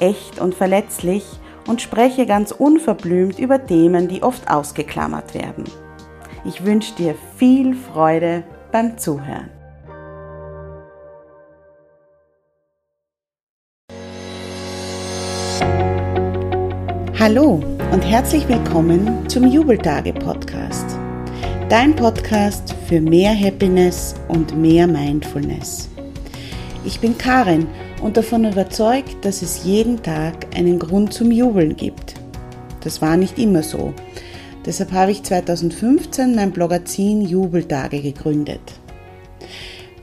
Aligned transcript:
echt 0.00 0.38
und 0.40 0.54
verletzlich 0.54 1.24
und 1.66 1.82
spreche 1.82 2.26
ganz 2.26 2.52
unverblümt 2.52 3.38
über 3.38 3.64
Themen, 3.64 4.08
die 4.08 4.22
oft 4.22 4.50
ausgeklammert 4.50 5.34
werden. 5.34 5.64
Ich 6.44 6.64
wünsche 6.64 6.94
dir 6.94 7.14
viel 7.36 7.74
Freude 7.74 8.44
beim 8.72 8.96
Zuhören. 8.98 9.50
Hallo 17.18 17.60
und 17.92 18.02
herzlich 18.02 18.46
willkommen 18.46 19.28
zum 19.28 19.46
Jubeltage 19.50 20.12
Podcast. 20.12 20.98
Dein 21.68 21.96
Podcast 21.96 22.72
für 22.86 23.00
mehr 23.00 23.34
Happiness 23.34 24.14
und 24.28 24.56
mehr 24.56 24.86
Mindfulness. 24.86 25.88
Ich 26.86 27.00
bin 27.00 27.18
Karin 27.18 27.66
und 28.00 28.16
davon 28.16 28.44
überzeugt, 28.44 29.24
dass 29.24 29.42
es 29.42 29.64
jeden 29.64 30.04
Tag 30.04 30.56
einen 30.56 30.78
Grund 30.78 31.12
zum 31.12 31.32
Jubeln 31.32 31.76
gibt. 31.76 32.14
Das 32.80 33.02
war 33.02 33.16
nicht 33.16 33.40
immer 33.40 33.64
so. 33.64 33.92
Deshalb 34.64 34.92
habe 34.92 35.10
ich 35.10 35.24
2015 35.24 36.36
mein 36.36 36.52
Blogazin 36.52 37.22
Jubeltage 37.22 38.00
gegründet. 38.00 38.60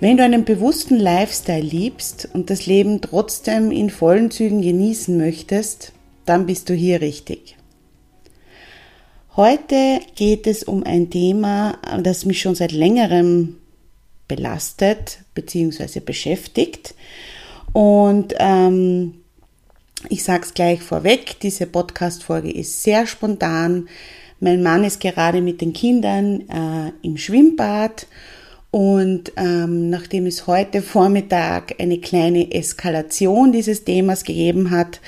Wenn 0.02 0.18
du 0.18 0.24
einen 0.26 0.44
bewussten 0.44 1.00
Lifestyle 1.00 1.64
liebst 1.64 2.28
und 2.34 2.50
das 2.50 2.66
Leben 2.66 3.00
trotzdem 3.00 3.72
in 3.72 3.90
vollen 3.90 4.30
Zügen 4.30 4.62
genießen 4.62 5.18
möchtest, 5.18 5.94
dann 6.26 6.46
bist 6.46 6.68
du 6.68 6.74
hier 6.74 7.00
richtig. 7.00 7.56
Heute 9.38 10.02
geht 10.16 10.48
es 10.48 10.64
um 10.64 10.84
ein 10.84 11.10
Thema, 11.10 11.78
das 12.04 12.26
mich 12.26 12.42
schon 12.42 12.56
seit 12.56 12.74
längerem 12.74 13.56
belastet 14.36 15.20
bzw. 15.36 16.00
beschäftigt 16.00 16.96
und 17.74 18.34
ähm, 18.40 19.16
ich 20.10 20.24
sage 20.24 20.44
es 20.44 20.54
gleich 20.54 20.82
vorweg, 20.82 21.40
diese 21.40 21.66
Podcast-Folge 21.66 22.52
ist 22.52 22.84
sehr 22.84 23.08
spontan. 23.08 23.88
Mein 24.40 24.62
Mann 24.62 24.84
ist 24.84 25.00
gerade 25.00 25.42
mit 25.42 25.62
den 25.62 25.72
Kindern 25.72 26.42
äh, 26.50 26.92
im 27.02 27.18
Schwimmbad 27.18 28.08
und 28.70 29.32
ähm, 29.38 29.90
nachdem 29.90 30.26
es 30.26 30.48
heute 30.48 30.82
Vormittag 30.82 31.76
eine 31.80 32.00
kleine 32.00 32.52
Eskalation 32.52 33.52
dieses 33.52 33.86
Themas 33.86 34.24
gegeben 34.24 34.72
hat, 34.72 35.00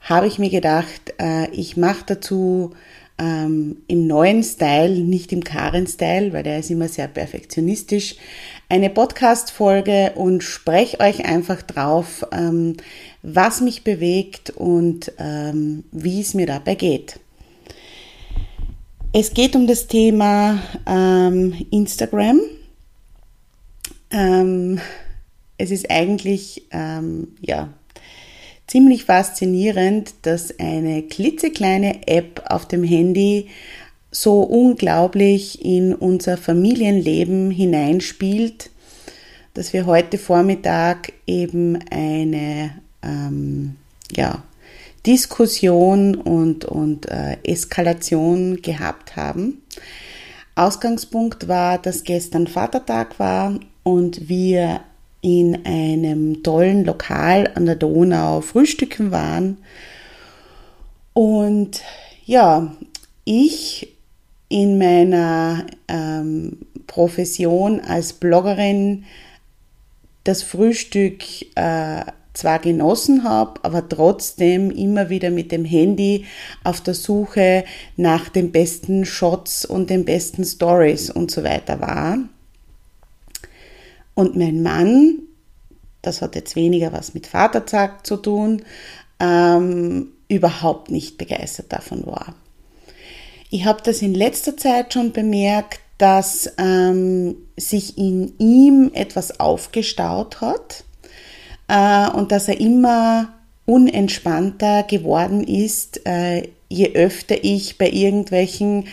habe 0.00 0.26
ich 0.26 0.38
mir 0.38 0.50
gedacht, 0.50 1.14
äh, 1.18 1.48
ich 1.50 1.76
mache 1.76 2.04
dazu 2.06 2.72
ähm, 3.20 3.82
im 3.86 4.06
neuen 4.06 4.42
Style, 4.42 5.00
nicht 5.00 5.32
im 5.32 5.44
Karen-Style, 5.44 6.32
weil 6.32 6.42
der 6.42 6.58
ist 6.58 6.70
immer 6.70 6.88
sehr 6.88 7.06
perfektionistisch, 7.06 8.16
eine 8.70 8.88
Podcast-Folge 8.88 10.12
und 10.14 10.42
spreche 10.42 11.00
euch 11.00 11.26
einfach 11.26 11.60
drauf, 11.60 12.26
ähm, 12.32 12.76
was 13.22 13.60
mich 13.60 13.84
bewegt 13.84 14.50
und 14.50 15.12
ähm, 15.18 15.84
wie 15.92 16.20
es 16.20 16.34
mir 16.34 16.46
dabei 16.46 16.74
geht. 16.76 17.20
Es 19.12 19.34
geht 19.34 19.54
um 19.54 19.66
das 19.66 19.86
Thema 19.86 20.62
ähm, 20.86 21.66
Instagram. 21.70 22.40
Ähm, 24.12 24.80
es 25.58 25.70
ist 25.70 25.90
eigentlich 25.90 26.66
ähm, 26.70 27.36
ja 27.40 27.68
ziemlich 28.70 29.04
faszinierend, 29.04 30.14
dass 30.22 30.56
eine 30.60 31.02
klitzekleine 31.02 32.06
App 32.06 32.44
auf 32.46 32.68
dem 32.68 32.84
Handy 32.84 33.48
so 34.12 34.42
unglaublich 34.42 35.64
in 35.64 35.92
unser 35.92 36.36
Familienleben 36.36 37.50
hineinspielt, 37.50 38.70
dass 39.54 39.72
wir 39.72 39.86
heute 39.86 40.18
Vormittag 40.18 41.12
eben 41.26 41.80
eine 41.90 42.70
ähm, 43.02 43.74
ja, 44.14 44.44
Diskussion 45.04 46.14
und, 46.14 46.64
und 46.64 47.10
äh, 47.10 47.38
Eskalation 47.42 48.62
gehabt 48.62 49.16
haben. 49.16 49.62
Ausgangspunkt 50.54 51.48
war, 51.48 51.78
dass 51.78 52.04
gestern 52.04 52.46
Vatertag 52.46 53.18
war 53.18 53.58
und 53.82 54.28
wir 54.28 54.82
in 55.22 55.64
einem 55.66 56.42
tollen 56.42 56.84
Lokal 56.84 57.50
an 57.54 57.66
der 57.66 57.76
Donau 57.76 58.40
frühstücken 58.40 59.10
waren. 59.10 59.58
Und 61.12 61.82
ja, 62.24 62.74
ich 63.24 63.96
in 64.48 64.78
meiner 64.78 65.66
ähm, 65.88 66.58
Profession 66.86 67.80
als 67.80 68.12
Bloggerin 68.12 69.04
das 70.24 70.42
Frühstück 70.42 71.22
äh, 71.54 72.04
zwar 72.32 72.58
genossen 72.58 73.24
habe, 73.24 73.60
aber 73.62 73.88
trotzdem 73.88 74.70
immer 74.70 75.10
wieder 75.10 75.30
mit 75.30 75.52
dem 75.52 75.64
Handy 75.64 76.26
auf 76.64 76.80
der 76.80 76.94
Suche 76.94 77.64
nach 77.96 78.28
den 78.28 78.52
besten 78.52 79.04
Shots 79.04 79.64
und 79.64 79.90
den 79.90 80.04
besten 80.04 80.44
Stories 80.44 81.10
und 81.10 81.30
so 81.30 81.44
weiter 81.44 81.80
war. 81.80 82.18
Und 84.20 84.36
mein 84.36 84.62
Mann, 84.62 85.20
das 86.02 86.20
hat 86.20 86.34
jetzt 86.34 86.54
weniger 86.54 86.92
was 86.92 87.14
mit 87.14 87.26
Vatertag 87.26 88.06
zu 88.06 88.18
tun, 88.18 88.60
ähm, 89.18 90.08
überhaupt 90.28 90.90
nicht 90.90 91.16
begeistert 91.16 91.72
davon 91.72 92.04
war. 92.04 92.34
Ich 93.48 93.64
habe 93.64 93.80
das 93.82 94.02
in 94.02 94.12
letzter 94.12 94.58
Zeit 94.58 94.92
schon 94.92 95.12
bemerkt, 95.12 95.80
dass 95.96 96.52
ähm, 96.58 97.34
sich 97.56 97.96
in 97.96 98.34
ihm 98.38 98.90
etwas 98.92 99.40
aufgestaut 99.40 100.42
hat 100.42 100.84
äh, 101.68 102.10
und 102.10 102.30
dass 102.30 102.48
er 102.48 102.60
immer 102.60 103.30
unentspannter 103.64 104.82
geworden 104.82 105.44
ist, 105.44 106.06
äh, 106.06 106.50
je 106.68 106.92
öfter 106.92 107.42
ich 107.42 107.78
bei 107.78 107.88
irgendwelchen 107.88 108.84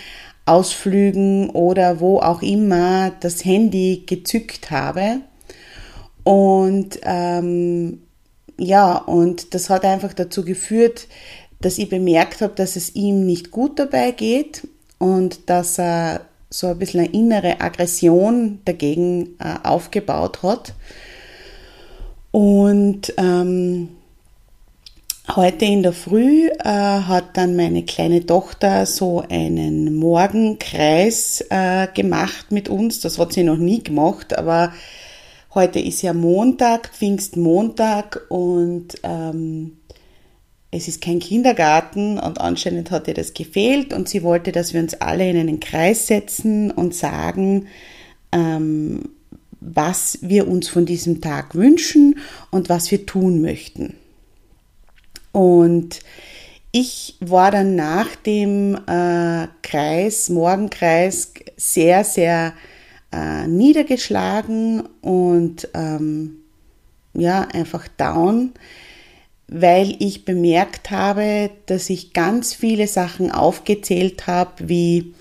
Ausflügen 0.48 1.50
oder 1.50 2.00
wo 2.00 2.20
auch 2.20 2.42
immer 2.42 3.12
das 3.20 3.44
Handy 3.46 4.04
gezückt 4.06 4.72
habe. 4.72 5.22
Und 6.24 7.00
ähm, 7.04 8.02
ja, 8.58 8.98
und 8.98 9.54
das 9.54 9.70
hat 9.70 9.86
einfach 9.86 10.14
dazu 10.14 10.44
geführt, 10.44 11.08
dass 11.62 11.78
ich 11.78 11.90
bemerkt 11.90 12.42
habe, 12.42 12.54
dass 12.54 12.76
es 12.76 12.96
ihm 12.96 13.26
nicht 13.26 13.52
gut 13.52 13.80
dabei 13.80 14.12
geht 14.12 14.68
und 14.98 15.50
dass 15.50 15.80
er 15.80 16.22
so 16.50 16.68
ein 16.68 16.80
bisschen 16.80 17.02
eine 17.02 17.14
innere 17.14 17.62
Aggression 17.62 18.60
dagegen 18.66 19.36
äh, 19.40 19.68
aufgebaut 19.68 20.44
hat. 20.44 20.74
Und 22.32 23.14
ähm, 23.18 23.90
heute 25.36 25.66
in 25.66 25.84
der 25.84 25.94
Früh 25.94 26.48
äh, 26.48 26.64
hat 26.64 27.36
dann 27.36 27.56
meine 27.56 27.84
kleine 27.84 28.26
Tochter 28.26 28.86
so 28.86 29.24
einen 29.30 29.96
Morgenkreis 29.96 31.44
äh, 31.50 31.88
gemacht 31.94 32.52
mit 32.52 32.70
uns. 32.70 33.02
Das 33.02 33.20
hat 33.20 33.34
sie 33.34 33.44
noch 33.44 33.58
nie 33.58 33.84
gemacht, 33.84 34.38
aber 34.38 34.72
heute 35.54 35.80
ist 35.80 36.02
ja 36.02 36.14
Montag, 36.14 36.90
Pfingstmontag 36.94 38.22
und 38.30 38.96
ähm, 39.04 39.78
es 40.72 40.88
ist 40.88 41.02
kein 41.02 41.20
Kindergarten 41.20 42.20
und 42.20 42.40
anscheinend 42.40 42.92
hat 42.92 43.08
ihr 43.08 43.14
das 43.14 43.34
gefehlt 43.34 43.94
und 43.94 44.08
sie 44.08 44.24
wollte, 44.24 44.52
dass 44.52 44.74
wir 44.74 44.82
uns 44.82 44.96
alle 44.96 45.30
in 45.30 45.38
einen 45.38 45.60
Kreis 45.60 46.08
setzen 46.08 46.72
und 46.72 46.96
sagen, 46.96 47.68
ähm, 48.32 49.10
was 49.60 50.20
wir 50.22 50.48
uns 50.48 50.70
von 50.70 50.86
diesem 50.86 51.20
Tag 51.22 51.56
wünschen 51.56 52.20
und 52.52 52.70
was 52.70 52.92
wir 52.92 53.06
tun 53.06 53.42
möchten. 53.42 53.96
Und 55.38 56.00
ich 56.72 57.16
war 57.20 57.52
dann 57.52 57.76
nach 57.76 58.16
dem 58.16 58.74
äh, 58.88 59.48
Kreis, 59.62 60.30
Morgenkreis, 60.30 61.32
sehr, 61.56 62.04
sehr 62.04 62.54
äh, 63.12 63.46
niedergeschlagen 63.46 64.90
und 65.02 65.70
ähm, 65.76 66.38
ja, 67.14 67.42
einfach 67.54 67.88
down, 67.88 68.54
weil 69.48 69.96
ich 70.00 70.26
bemerkt 70.26 70.90
habe, 70.90 71.52
dass 71.68 71.92
ich 71.92 72.14
ganz 72.14 72.56
viele 72.56 72.88
Sachen 72.88 73.32
aufgezählt 73.32 74.26
habe, 74.26 74.68
wie 74.68 75.14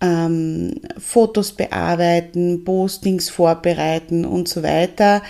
ähm, 0.00 0.82
Fotos 0.98 1.50
bearbeiten, 1.50 2.64
Postings 2.64 3.28
vorbereiten 3.28 4.24
und 4.24 4.46
so 4.46 4.62
weiter, 4.62 5.20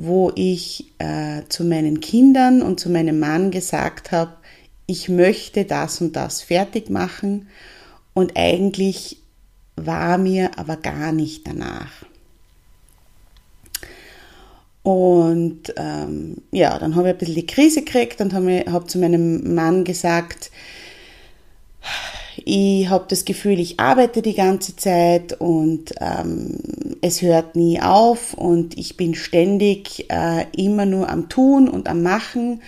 wo 0.00 0.30
ich 0.36 0.92
äh, 0.98 1.42
zu 1.48 1.64
meinen 1.64 1.98
Kindern 1.98 2.62
und 2.62 2.78
zu 2.78 2.88
meinem 2.88 3.18
Mann 3.18 3.50
gesagt 3.50 4.12
habe, 4.12 4.32
ich 4.86 5.08
möchte 5.08 5.64
das 5.64 6.00
und 6.00 6.14
das 6.14 6.40
fertig 6.40 6.88
machen 6.88 7.48
und 8.14 8.36
eigentlich 8.36 9.18
war 9.74 10.16
mir 10.16 10.56
aber 10.56 10.76
gar 10.76 11.10
nicht 11.10 11.48
danach. 11.48 11.90
Und 14.84 15.74
ähm, 15.76 16.36
ja, 16.52 16.78
dann 16.78 16.94
habe 16.94 17.08
ich 17.08 17.14
ein 17.14 17.18
bisschen 17.18 17.34
die 17.34 17.46
Krise 17.46 17.82
gekriegt 17.82 18.20
und 18.20 18.32
habe 18.32 18.64
hab 18.70 18.88
zu 18.88 18.98
meinem 18.98 19.52
Mann 19.52 19.82
gesagt, 19.82 20.52
ich 22.44 22.88
habe 22.88 23.06
das 23.08 23.24
Gefühl, 23.24 23.58
ich 23.58 23.80
arbeite 23.80 24.22
die 24.22 24.34
ganze 24.34 24.76
Zeit 24.76 25.40
und 25.40 25.92
ähm, 26.00 26.58
es 27.00 27.22
hört 27.22 27.56
nie 27.56 27.80
auf 27.80 28.34
und 28.34 28.76
ich 28.76 28.96
bin 28.96 29.14
ständig 29.14 30.06
äh, 30.10 30.44
immer 30.56 30.86
nur 30.86 31.08
am 31.08 31.28
Tun 31.28 31.68
und 31.68 31.88
am 31.88 32.02
Machen. 32.02 32.62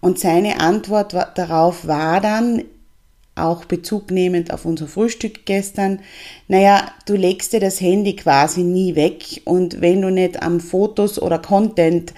Und 0.00 0.18
seine 0.18 0.60
Antwort 0.60 1.14
darauf 1.34 1.86
war 1.86 2.20
dann, 2.20 2.64
auch 3.36 3.64
Bezug 3.64 4.10
nehmend 4.10 4.52
auf 4.52 4.64
unser 4.64 4.86
Frühstück 4.86 5.44
gestern, 5.44 6.00
naja, 6.46 6.86
du 7.06 7.16
legst 7.16 7.52
dir 7.52 7.60
das 7.60 7.80
Handy 7.80 8.14
quasi 8.14 8.62
nie 8.62 8.94
weg 8.94 9.42
und 9.44 9.80
wenn 9.80 10.02
du 10.02 10.10
nicht 10.10 10.42
am 10.42 10.60
Fotos 10.60 11.20
oder 11.20 11.38
Content 11.38 12.14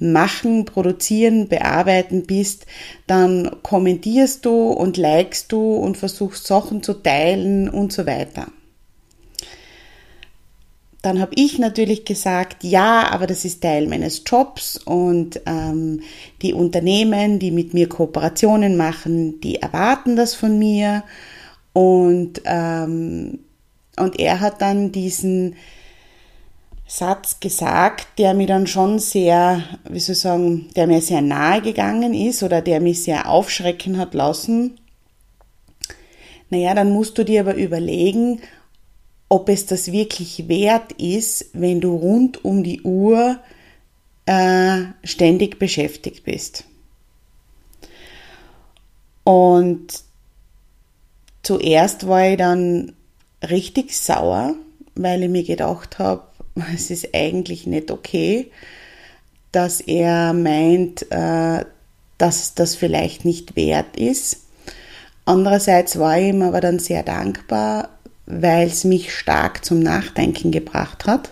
machen, 0.00 0.64
produzieren, 0.64 1.48
bearbeiten 1.48 2.24
bist, 2.24 2.66
dann 3.06 3.50
kommentierst 3.62 4.44
du 4.44 4.70
und 4.70 4.96
likest 4.96 5.52
du 5.52 5.74
und 5.74 5.96
versuchst 5.96 6.46
Sachen 6.46 6.82
zu 6.82 6.94
teilen 6.94 7.68
und 7.68 7.92
so 7.92 8.06
weiter. 8.06 8.48
Dann 11.00 11.20
habe 11.20 11.32
ich 11.36 11.58
natürlich 11.58 12.04
gesagt, 12.04 12.64
ja, 12.64 13.08
aber 13.10 13.28
das 13.28 13.44
ist 13.44 13.62
Teil 13.62 13.86
meines 13.86 14.24
Jobs 14.26 14.76
und 14.76 15.40
ähm, 15.46 16.00
die 16.42 16.52
Unternehmen, 16.52 17.38
die 17.38 17.52
mit 17.52 17.72
mir 17.72 17.88
Kooperationen 17.88 18.76
machen, 18.76 19.40
die 19.40 19.56
erwarten 19.56 20.16
das 20.16 20.34
von 20.34 20.58
mir. 20.58 21.04
Und, 21.72 22.42
ähm, 22.44 23.38
und 23.96 24.18
er 24.18 24.40
hat 24.40 24.60
dann 24.60 24.90
diesen 24.90 25.54
Satz 26.90 27.38
gesagt, 27.38 28.06
der 28.16 28.32
mir 28.32 28.46
dann 28.46 28.66
schon 28.66 28.98
sehr, 28.98 29.62
wie 29.90 30.00
soll 30.00 30.14
ich 30.14 30.20
sagen, 30.20 30.70
der 30.74 30.86
mir 30.86 31.02
sehr 31.02 31.20
nahe 31.20 31.60
gegangen 31.60 32.14
ist 32.14 32.42
oder 32.42 32.62
der 32.62 32.80
mich 32.80 33.02
sehr 33.02 33.28
aufschrecken 33.28 33.98
hat 33.98 34.14
lassen. 34.14 34.80
Naja, 36.48 36.72
dann 36.72 36.90
musst 36.90 37.18
du 37.18 37.24
dir 37.26 37.42
aber 37.42 37.56
überlegen, 37.56 38.40
ob 39.28 39.50
es 39.50 39.66
das 39.66 39.92
wirklich 39.92 40.48
wert 40.48 40.92
ist, 40.92 41.50
wenn 41.52 41.82
du 41.82 41.94
rund 41.94 42.42
um 42.42 42.62
die 42.62 42.80
Uhr 42.80 43.38
äh, 44.24 44.84
ständig 45.04 45.58
beschäftigt 45.58 46.24
bist. 46.24 46.64
Und 49.24 49.88
zuerst 51.42 52.08
war 52.08 52.30
ich 52.30 52.38
dann 52.38 52.94
richtig 53.46 53.94
sauer, 53.94 54.54
weil 54.94 55.22
ich 55.22 55.28
mir 55.28 55.44
gedacht 55.44 55.98
habe, 55.98 56.27
es 56.74 56.90
ist 56.90 57.14
eigentlich 57.14 57.66
nicht 57.66 57.90
okay, 57.90 58.50
dass 59.52 59.80
er 59.80 60.32
meint, 60.32 61.10
äh, 61.10 61.64
dass 62.18 62.54
das 62.54 62.74
vielleicht 62.74 63.24
nicht 63.24 63.56
wert 63.56 63.96
ist. 63.96 64.42
Andererseits 65.24 65.98
war 65.98 66.18
ich 66.18 66.28
ihm 66.28 66.42
aber 66.42 66.60
dann 66.60 66.78
sehr 66.78 67.02
dankbar, 67.02 67.90
weil 68.26 68.66
es 68.66 68.84
mich 68.84 69.14
stark 69.14 69.64
zum 69.64 69.80
Nachdenken 69.80 70.50
gebracht 70.50 71.06
hat. 71.06 71.30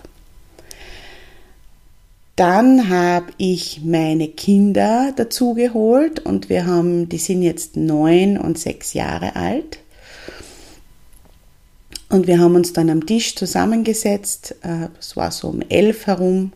Dann 2.37 2.90
habe 2.90 3.32
ich 3.38 3.81
meine 3.82 4.28
Kinder 4.28 5.12
dazu 5.17 5.55
geholt 5.55 6.20
und 6.20 6.50
wir 6.50 6.67
haben, 6.67 7.08
die 7.08 7.19
sind 7.19 7.43
jetzt 7.43 7.76
neun 7.76 8.37
und 8.37 8.58
sechs 8.58 8.93
Jahre 8.93 9.37
alt. 9.37 9.78
Und 12.08 12.26
wir 12.26 12.38
haben 12.38 12.55
uns 12.55 12.73
dann 12.73 12.91
am 12.91 13.05
Tisch 13.05 13.35
zusammengesetzt. 13.35 14.55
Äh, 14.62 14.88
es 14.99 15.17
war 15.17 15.31
so 15.31 15.49
um 15.49 15.62
elf 15.69 16.06
herum. 16.06 16.53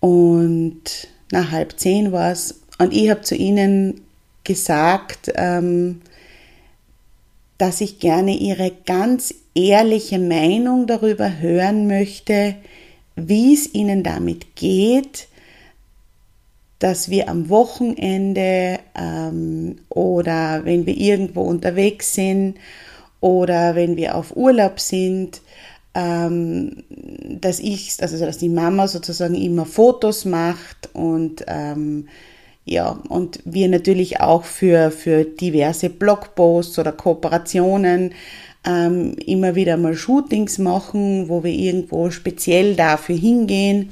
Und 0.00 1.08
nach 1.32 1.50
halb 1.50 1.78
zehn 1.78 2.12
war 2.12 2.32
es. 2.32 2.60
Und 2.78 2.92
ich 2.92 3.08
habe 3.08 3.22
zu 3.22 3.34
ihnen 3.34 4.02
gesagt, 4.44 5.32
ähm, 5.36 6.02
dass 7.56 7.80
ich 7.80 7.98
gerne 7.98 8.36
ihre 8.36 8.72
ganz 8.84 9.34
ehrliche 9.54 10.18
Meinung 10.18 10.86
darüber 10.86 11.38
hören 11.38 11.86
möchte, 11.86 12.56
wie 13.16 13.54
es 13.54 13.72
ihnen 13.72 14.02
damit 14.02 14.56
geht, 14.56 15.28
dass 16.78 17.08
wir 17.08 17.28
am 17.28 17.48
Wochenende 17.48 18.80
ähm, 18.94 19.76
oder 19.88 20.64
wenn 20.64 20.84
wir 20.84 20.96
irgendwo 20.96 21.42
unterwegs 21.42 22.14
sind 22.14 22.58
oder 23.24 23.74
wenn 23.74 23.96
wir 23.96 24.16
auf 24.16 24.36
Urlaub 24.36 24.78
sind, 24.78 25.40
ähm, 25.94 26.84
dass 27.40 27.58
ich, 27.58 27.96
also 28.02 28.22
dass 28.22 28.36
die 28.36 28.50
Mama 28.50 28.86
sozusagen 28.86 29.34
immer 29.34 29.64
Fotos 29.64 30.26
macht 30.26 30.90
und 30.92 31.42
ähm, 31.48 32.06
ja, 32.66 32.98
und 33.08 33.40
wir 33.46 33.70
natürlich 33.70 34.20
auch 34.20 34.44
für, 34.44 34.90
für 34.90 35.24
diverse 35.24 35.88
Blogposts 35.88 36.78
oder 36.78 36.92
Kooperationen 36.92 38.12
ähm, 38.66 39.14
immer 39.24 39.54
wieder 39.54 39.78
mal 39.78 39.94
Shootings 39.94 40.58
machen, 40.58 41.30
wo 41.30 41.42
wir 41.42 41.52
irgendwo 41.52 42.10
speziell 42.10 42.74
dafür 42.76 43.16
hingehen. 43.16 43.90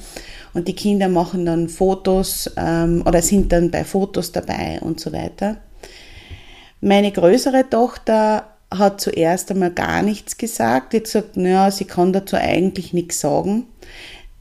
Und 0.52 0.69
die 0.69 0.75
Kinder 0.75 1.08
machen 1.08 1.46
dann 1.46 1.70
Fotos 1.70 2.50
ähm, 2.58 3.02
oder 3.06 3.23
sind 3.23 3.50
dann 3.50 3.70
bei 3.70 3.84
Fotos 3.84 4.31
dabei 4.32 4.79
und 4.82 5.00
so 5.00 5.11
weiter. 5.11 5.56
Meine 6.82 7.12
größere 7.12 7.70
Tochter 7.70 8.52
hat 8.79 9.01
zuerst 9.01 9.51
einmal 9.51 9.71
gar 9.71 10.03
nichts 10.03 10.37
gesagt. 10.37 10.93
Die 10.93 10.99
hat 10.99 11.05
gesagt, 11.05 11.37
naja, 11.37 11.70
sie 11.70 11.85
kann 11.85 12.13
dazu 12.13 12.37
eigentlich 12.37 12.93
nichts 12.93 13.20
sagen. 13.20 13.67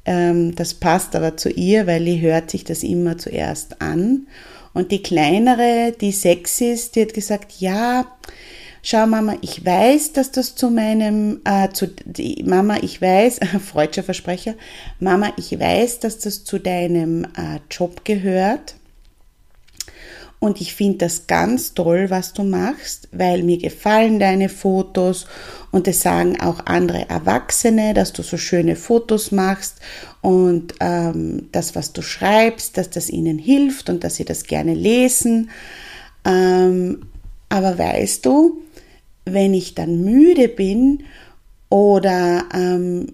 Ähm, 0.05 0.55
das 0.55 0.73
passt 0.73 1.15
aber 1.15 1.37
zu 1.37 1.49
ihr, 1.49 1.87
weil 1.87 2.03
die 2.03 2.21
hört 2.21 2.51
sich 2.51 2.63
das 2.63 2.83
immer 2.83 3.17
zuerst 3.17 3.81
an. 3.81 4.27
Und 4.73 4.91
die 4.91 5.03
kleinere, 5.03 5.93
die 5.99 6.11
sechs 6.11 6.61
ist, 6.61 6.95
die 6.95 7.01
hat 7.01 7.13
gesagt, 7.13 7.59
ja, 7.59 8.05
schau 8.83 9.05
Mama, 9.05 9.35
ich 9.41 9.65
weiß, 9.65 10.13
dass 10.13 10.31
das 10.31 10.55
zu 10.55 10.69
meinem, 10.69 11.41
äh, 11.43 11.69
zu, 11.69 11.87
die, 11.87 12.43
Mama, 12.43 12.77
ich 12.81 13.01
weiß, 13.01 13.39
freudscher 13.65 14.03
Versprecher, 14.03 14.55
Mama, 14.99 15.33
ich 15.37 15.59
weiß, 15.59 15.99
dass 15.99 16.19
das 16.19 16.43
zu 16.43 16.59
deinem 16.59 17.25
äh, 17.25 17.59
Job 17.69 18.05
gehört. 18.05 18.75
Und 20.43 20.59
ich 20.59 20.73
finde 20.73 20.97
das 20.97 21.27
ganz 21.27 21.75
toll, 21.75 22.09
was 22.09 22.33
du 22.33 22.41
machst, 22.41 23.07
weil 23.11 23.43
mir 23.43 23.59
gefallen 23.59 24.19
deine 24.19 24.49
Fotos 24.49 25.27
und 25.69 25.87
es 25.87 26.01
sagen 26.01 26.41
auch 26.41 26.65
andere 26.65 27.07
Erwachsene, 27.07 27.93
dass 27.93 28.11
du 28.11 28.23
so 28.23 28.37
schöne 28.37 28.75
Fotos 28.75 29.31
machst 29.31 29.75
und 30.21 30.73
ähm, 30.79 31.49
das, 31.51 31.75
was 31.75 31.93
du 31.93 32.01
schreibst, 32.01 32.75
dass 32.75 32.89
das 32.89 33.11
ihnen 33.11 33.37
hilft 33.37 33.87
und 33.87 34.03
dass 34.03 34.15
sie 34.15 34.25
das 34.25 34.45
gerne 34.45 34.73
lesen. 34.73 35.51
Ähm, 36.25 37.03
aber 37.49 37.77
weißt 37.77 38.25
du, 38.25 38.63
wenn 39.25 39.53
ich 39.53 39.75
dann 39.75 40.01
müde 40.01 40.47
bin 40.47 41.03
oder 41.69 42.45
ähm, 42.51 43.13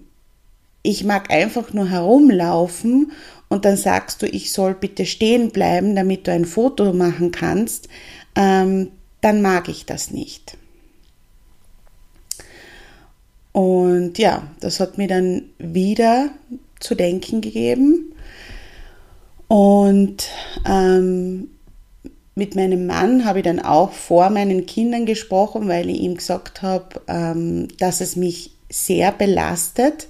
ich 0.82 1.04
mag 1.04 1.30
einfach 1.30 1.74
nur 1.74 1.90
herumlaufen 1.90 3.12
und 3.48 3.64
dann 3.64 3.76
sagst 3.76 4.22
du, 4.22 4.26
ich 4.26 4.52
soll 4.52 4.74
bitte 4.74 5.06
stehen 5.06 5.50
bleiben, 5.50 5.96
damit 5.96 6.26
du 6.26 6.32
ein 6.32 6.44
Foto 6.44 6.92
machen 6.92 7.30
kannst, 7.30 7.88
ähm, 8.36 8.90
dann 9.20 9.42
mag 9.42 9.68
ich 9.68 9.86
das 9.86 10.10
nicht. 10.10 10.56
Und 13.52 14.18
ja, 14.18 14.46
das 14.60 14.78
hat 14.78 14.98
mir 14.98 15.08
dann 15.08 15.42
wieder 15.58 16.30
zu 16.78 16.94
denken 16.94 17.40
gegeben. 17.40 18.12
Und 19.48 20.28
ähm, 20.66 21.48
mit 22.34 22.54
meinem 22.54 22.86
Mann 22.86 23.24
habe 23.24 23.40
ich 23.40 23.44
dann 23.44 23.58
auch 23.58 23.92
vor 23.92 24.30
meinen 24.30 24.66
Kindern 24.66 25.06
gesprochen, 25.06 25.66
weil 25.66 25.90
ich 25.90 26.00
ihm 26.00 26.16
gesagt 26.16 26.62
habe, 26.62 27.00
ähm, 27.08 27.66
dass 27.78 28.00
es 28.00 28.14
mich 28.14 28.52
sehr 28.70 29.10
belastet, 29.10 30.06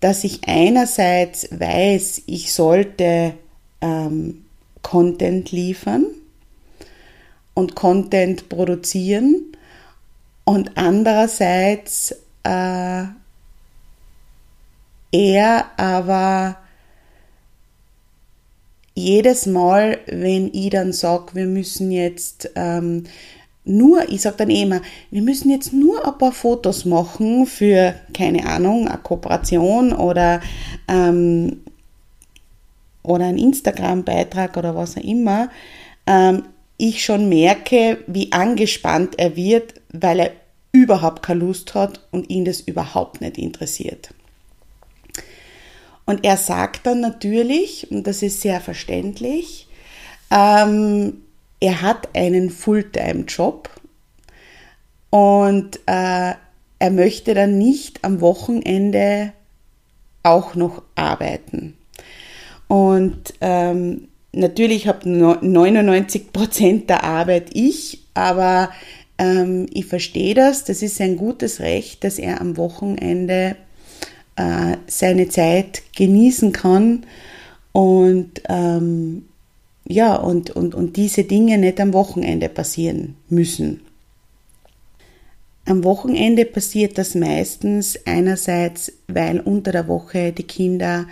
dass 0.00 0.24
ich 0.24 0.40
einerseits 0.46 1.48
weiß, 1.50 2.22
ich 2.26 2.52
sollte 2.52 3.34
ähm, 3.80 4.44
Content 4.82 5.50
liefern 5.52 6.06
und 7.54 7.74
Content 7.74 8.48
produzieren 8.48 9.52
und 10.44 10.76
andererseits 10.76 12.12
äh, 12.44 13.04
er 15.12 15.70
aber 15.76 16.58
jedes 18.94 19.46
Mal, 19.46 19.98
wenn 20.06 20.52
ich 20.54 20.70
dann 20.70 20.92
sage, 20.92 21.34
wir 21.34 21.46
müssen 21.46 21.90
jetzt 21.90 22.50
ähm, 22.54 23.04
nur, 23.66 24.08
ich 24.08 24.22
sage 24.22 24.36
dann 24.38 24.50
eh 24.50 24.62
immer, 24.62 24.80
wir 25.10 25.22
müssen 25.22 25.50
jetzt 25.50 25.72
nur 25.72 26.06
ein 26.06 26.16
paar 26.18 26.32
Fotos 26.32 26.84
machen 26.84 27.46
für, 27.46 27.94
keine 28.14 28.46
Ahnung, 28.46 28.86
eine 28.86 28.98
Kooperation 28.98 29.92
oder, 29.92 30.40
ähm, 30.88 31.62
oder 33.02 33.26
einen 33.26 33.38
Instagram-Beitrag 33.38 34.56
oder 34.56 34.76
was 34.76 34.96
auch 34.96 35.02
immer, 35.02 35.50
ähm, 36.06 36.44
ich 36.76 37.04
schon 37.04 37.28
merke, 37.28 37.98
wie 38.06 38.30
angespannt 38.32 39.18
er 39.18 39.34
wird, 39.34 39.74
weil 39.92 40.20
er 40.20 40.30
überhaupt 40.72 41.22
keine 41.22 41.40
Lust 41.40 41.74
hat 41.74 42.06
und 42.12 42.30
ihn 42.30 42.44
das 42.44 42.60
überhaupt 42.60 43.20
nicht 43.20 43.38
interessiert. 43.38 44.10
Und 46.04 46.24
er 46.24 46.36
sagt 46.36 46.86
dann 46.86 47.00
natürlich, 47.00 47.90
und 47.90 48.06
das 48.06 48.22
ist 48.22 48.40
sehr 48.42 48.60
verständlich, 48.60 49.66
ähm, 50.30 51.22
er 51.66 51.82
hat 51.82 52.14
einen 52.14 52.50
Fulltime-Job 52.50 53.68
und 55.10 55.80
äh, 55.86 56.34
er 56.78 56.90
möchte 56.90 57.34
dann 57.34 57.58
nicht 57.58 58.04
am 58.04 58.20
Wochenende 58.20 59.32
auch 60.22 60.54
noch 60.54 60.82
arbeiten. 60.94 61.76
Und 62.68 63.34
ähm, 63.40 64.06
natürlich 64.30 64.86
habe 64.86 65.08
99 65.08 66.32
Prozent 66.32 66.88
der 66.88 67.02
Arbeit 67.02 67.50
ich, 67.52 68.04
aber 68.14 68.70
ähm, 69.18 69.66
ich 69.72 69.86
verstehe 69.86 70.36
das. 70.36 70.62
Das 70.62 70.82
ist 70.82 71.00
ein 71.00 71.16
gutes 71.16 71.58
Recht, 71.58 72.04
dass 72.04 72.20
er 72.20 72.40
am 72.40 72.56
Wochenende 72.56 73.56
äh, 74.36 74.76
seine 74.86 75.28
Zeit 75.30 75.82
genießen 75.96 76.52
kann 76.52 77.06
und 77.72 78.40
ähm, 78.48 79.24
ja, 79.88 80.16
und, 80.16 80.50
und, 80.50 80.74
und 80.74 80.96
diese 80.96 81.24
Dinge 81.24 81.58
nicht 81.58 81.80
am 81.80 81.92
Wochenende 81.92 82.48
passieren 82.48 83.16
müssen. 83.28 83.82
Am 85.64 85.84
Wochenende 85.84 86.44
passiert 86.44 86.98
das 86.98 87.14
meistens 87.14 87.98
einerseits, 88.04 88.92
weil 89.08 89.40
unter 89.40 89.72
der 89.72 89.88
Woche 89.88 90.32
die 90.32 90.44
Kinder 90.44 91.06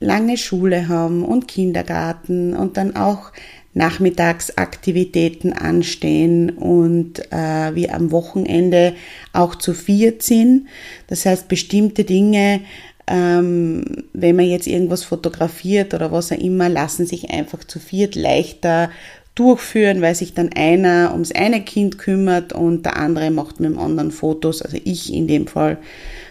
lange 0.00 0.36
Schule 0.36 0.88
haben 0.88 1.24
und 1.24 1.48
Kindergarten 1.48 2.54
und 2.54 2.76
dann 2.76 2.96
auch 2.96 3.32
Nachmittagsaktivitäten 3.72 5.52
anstehen 5.52 6.50
und 6.50 7.20
äh, 7.30 7.74
wir 7.74 7.94
am 7.94 8.10
Wochenende 8.10 8.94
auch 9.34 9.54
zu 9.54 9.74
viert 9.74 10.22
sind. 10.22 10.68
Das 11.08 11.26
heißt, 11.26 11.48
bestimmte 11.48 12.04
Dinge, 12.04 12.62
ähm, 13.06 13.84
wenn 14.12 14.36
man 14.36 14.46
jetzt 14.46 14.66
irgendwas 14.66 15.04
fotografiert 15.04 15.94
oder 15.94 16.10
was 16.10 16.32
auch 16.32 16.38
immer, 16.38 16.68
lassen 16.68 17.06
sich 17.06 17.30
einfach 17.30 17.62
zu 17.64 17.78
viert 17.78 18.14
leichter 18.14 18.90
durchführen, 19.36 20.00
weil 20.00 20.14
sich 20.14 20.34
dann 20.34 20.52
einer 20.54 21.10
ums 21.12 21.30
eine 21.32 21.62
Kind 21.62 21.98
kümmert 21.98 22.52
und 22.52 22.84
der 22.84 22.96
andere 22.96 23.30
macht 23.30 23.60
mit 23.60 23.70
dem 23.70 23.78
anderen 23.78 24.10
Fotos, 24.10 24.62
also 24.62 24.78
ich 24.82 25.12
in 25.12 25.28
dem 25.28 25.46
Fall 25.46 25.78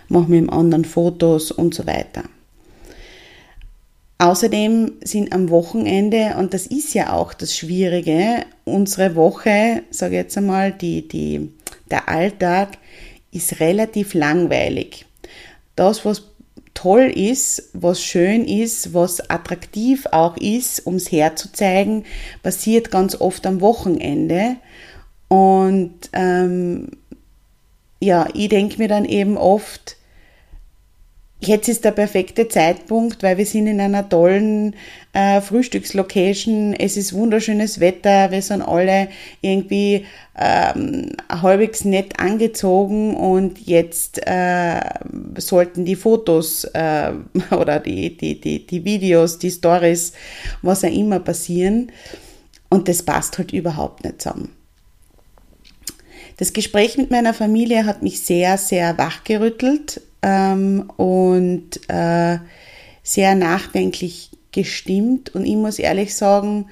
mache 0.09 0.29
mit 0.29 0.39
dem 0.41 0.49
anderen 0.49 0.85
Fotos 0.85 1.51
und 1.51 1.73
so 1.73 1.85
weiter. 1.85 2.23
Außerdem 4.17 4.93
sind 5.03 5.33
am 5.33 5.49
Wochenende, 5.49 6.35
und 6.39 6.53
das 6.53 6.67
ist 6.67 6.93
ja 6.93 7.13
auch 7.13 7.33
das 7.33 7.55
Schwierige, 7.55 8.45
unsere 8.63 9.15
Woche, 9.15 9.83
sage 9.91 10.15
ich 10.15 10.21
jetzt 10.21 10.37
einmal, 10.37 10.71
die, 10.71 11.07
die, 11.07 11.51
der 11.91 12.07
Alltag 12.07 12.77
ist 13.31 13.59
relativ 13.59 14.13
langweilig. 14.13 15.05
Das, 15.75 16.05
was 16.05 16.23
toll 16.75 17.11
ist, 17.15 17.71
was 17.73 18.03
schön 18.03 18.45
ist, 18.45 18.93
was 18.93 19.31
attraktiv 19.31 20.05
auch 20.11 20.37
ist, 20.37 20.85
ums 20.85 21.11
herzuzeigen, 21.11 22.05
passiert 22.43 22.91
ganz 22.91 23.19
oft 23.19 23.47
am 23.47 23.61
Wochenende. 23.61 24.57
Und 25.27 25.95
ähm, 26.13 26.91
ja, 27.99 28.27
ich 28.35 28.49
denke 28.49 28.77
mir 28.77 28.87
dann 28.87 29.05
eben 29.05 29.37
oft, 29.37 29.97
Jetzt 31.41 31.67
ist 31.67 31.83
der 31.83 31.91
perfekte 31.91 32.47
Zeitpunkt, 32.47 33.21
weil 33.21 33.37
wir 33.37 33.45
sind 33.45 33.67
in 33.67 33.81
einer 33.81 34.07
tollen 34.07 34.73
äh, 35.11 35.41
Frühstückslocation. 35.41 36.73
Es 36.73 36.95
ist 36.95 37.13
wunderschönes 37.13 37.81
Wetter. 37.81 38.31
Wir 38.31 38.41
sind 38.41 38.61
alle 38.61 39.09
irgendwie 39.41 40.05
ähm, 40.37 41.11
halbwegs 41.29 41.83
nett 41.83 42.19
angezogen 42.19 43.15
und 43.15 43.59
jetzt 43.59 44.25
äh, 44.25 44.79
sollten 45.37 45.83
die 45.83 45.97
Fotos 45.97 46.63
äh, 46.73 47.11
oder 47.51 47.79
die, 47.79 48.15
die, 48.15 48.39
die, 48.39 48.65
die 48.65 48.85
Videos, 48.85 49.37
die 49.37 49.51
Stories, 49.51 50.13
was 50.61 50.85
auch 50.85 50.91
immer 50.91 51.19
passieren. 51.19 51.91
Und 52.69 52.87
das 52.87 53.03
passt 53.03 53.37
halt 53.37 53.51
überhaupt 53.51 54.05
nicht 54.05 54.21
zusammen. 54.21 54.55
Das 56.37 56.53
Gespräch 56.53 56.97
mit 56.97 57.11
meiner 57.11 57.33
Familie 57.33 57.85
hat 57.85 58.03
mich 58.03 58.21
sehr, 58.21 58.57
sehr 58.57 58.97
wachgerüttelt 58.97 60.01
ähm, 60.25 60.89
und 60.97 61.79
äh, 61.87 62.39
sehr 63.03 63.35
nachdenklich 63.35 64.31
gestimmt. 64.51 65.35
Und 65.35 65.45
ich 65.45 65.55
muss 65.55 65.77
ehrlich 65.77 66.15
sagen, 66.15 66.67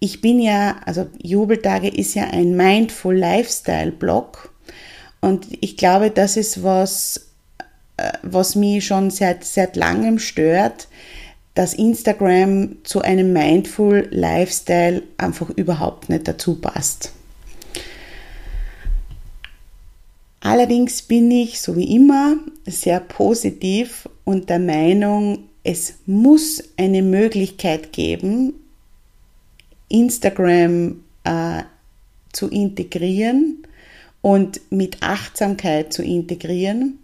ich 0.00 0.20
bin 0.20 0.38
ja, 0.38 0.76
also 0.84 1.06
Jubeltage 1.20 1.88
ist 1.88 2.14
ja 2.14 2.24
ein 2.24 2.56
Mindful 2.56 3.16
Lifestyle 3.16 3.90
Blog 3.90 4.52
und 5.20 5.46
ich 5.60 5.76
glaube, 5.76 6.10
das 6.10 6.36
ist 6.36 6.62
was, 6.62 7.30
äh, 7.96 8.12
was 8.22 8.54
mich 8.54 8.86
schon 8.86 9.10
seit, 9.10 9.44
seit 9.44 9.76
langem 9.76 10.18
stört, 10.18 10.88
dass 11.54 11.74
Instagram 11.74 12.76
zu 12.84 13.00
einem 13.00 13.32
Mindful 13.32 14.06
Lifestyle 14.10 15.02
einfach 15.16 15.50
überhaupt 15.50 16.10
nicht 16.10 16.28
dazu 16.28 16.60
passt. 16.60 17.12
Allerdings 20.48 21.02
bin 21.02 21.30
ich, 21.30 21.60
so 21.60 21.76
wie 21.76 21.94
immer, 21.94 22.38
sehr 22.64 23.00
positiv 23.00 24.08
und 24.24 24.48
der 24.48 24.58
Meinung, 24.58 25.40
es 25.62 25.96
muss 26.06 26.64
eine 26.78 27.02
Möglichkeit 27.02 27.92
geben, 27.92 28.54
Instagram 29.90 31.04
äh, 31.24 31.64
zu 32.32 32.48
integrieren 32.48 33.58
und 34.22 34.62
mit 34.70 35.02
Achtsamkeit 35.02 35.92
zu 35.92 36.02
integrieren. 36.02 36.98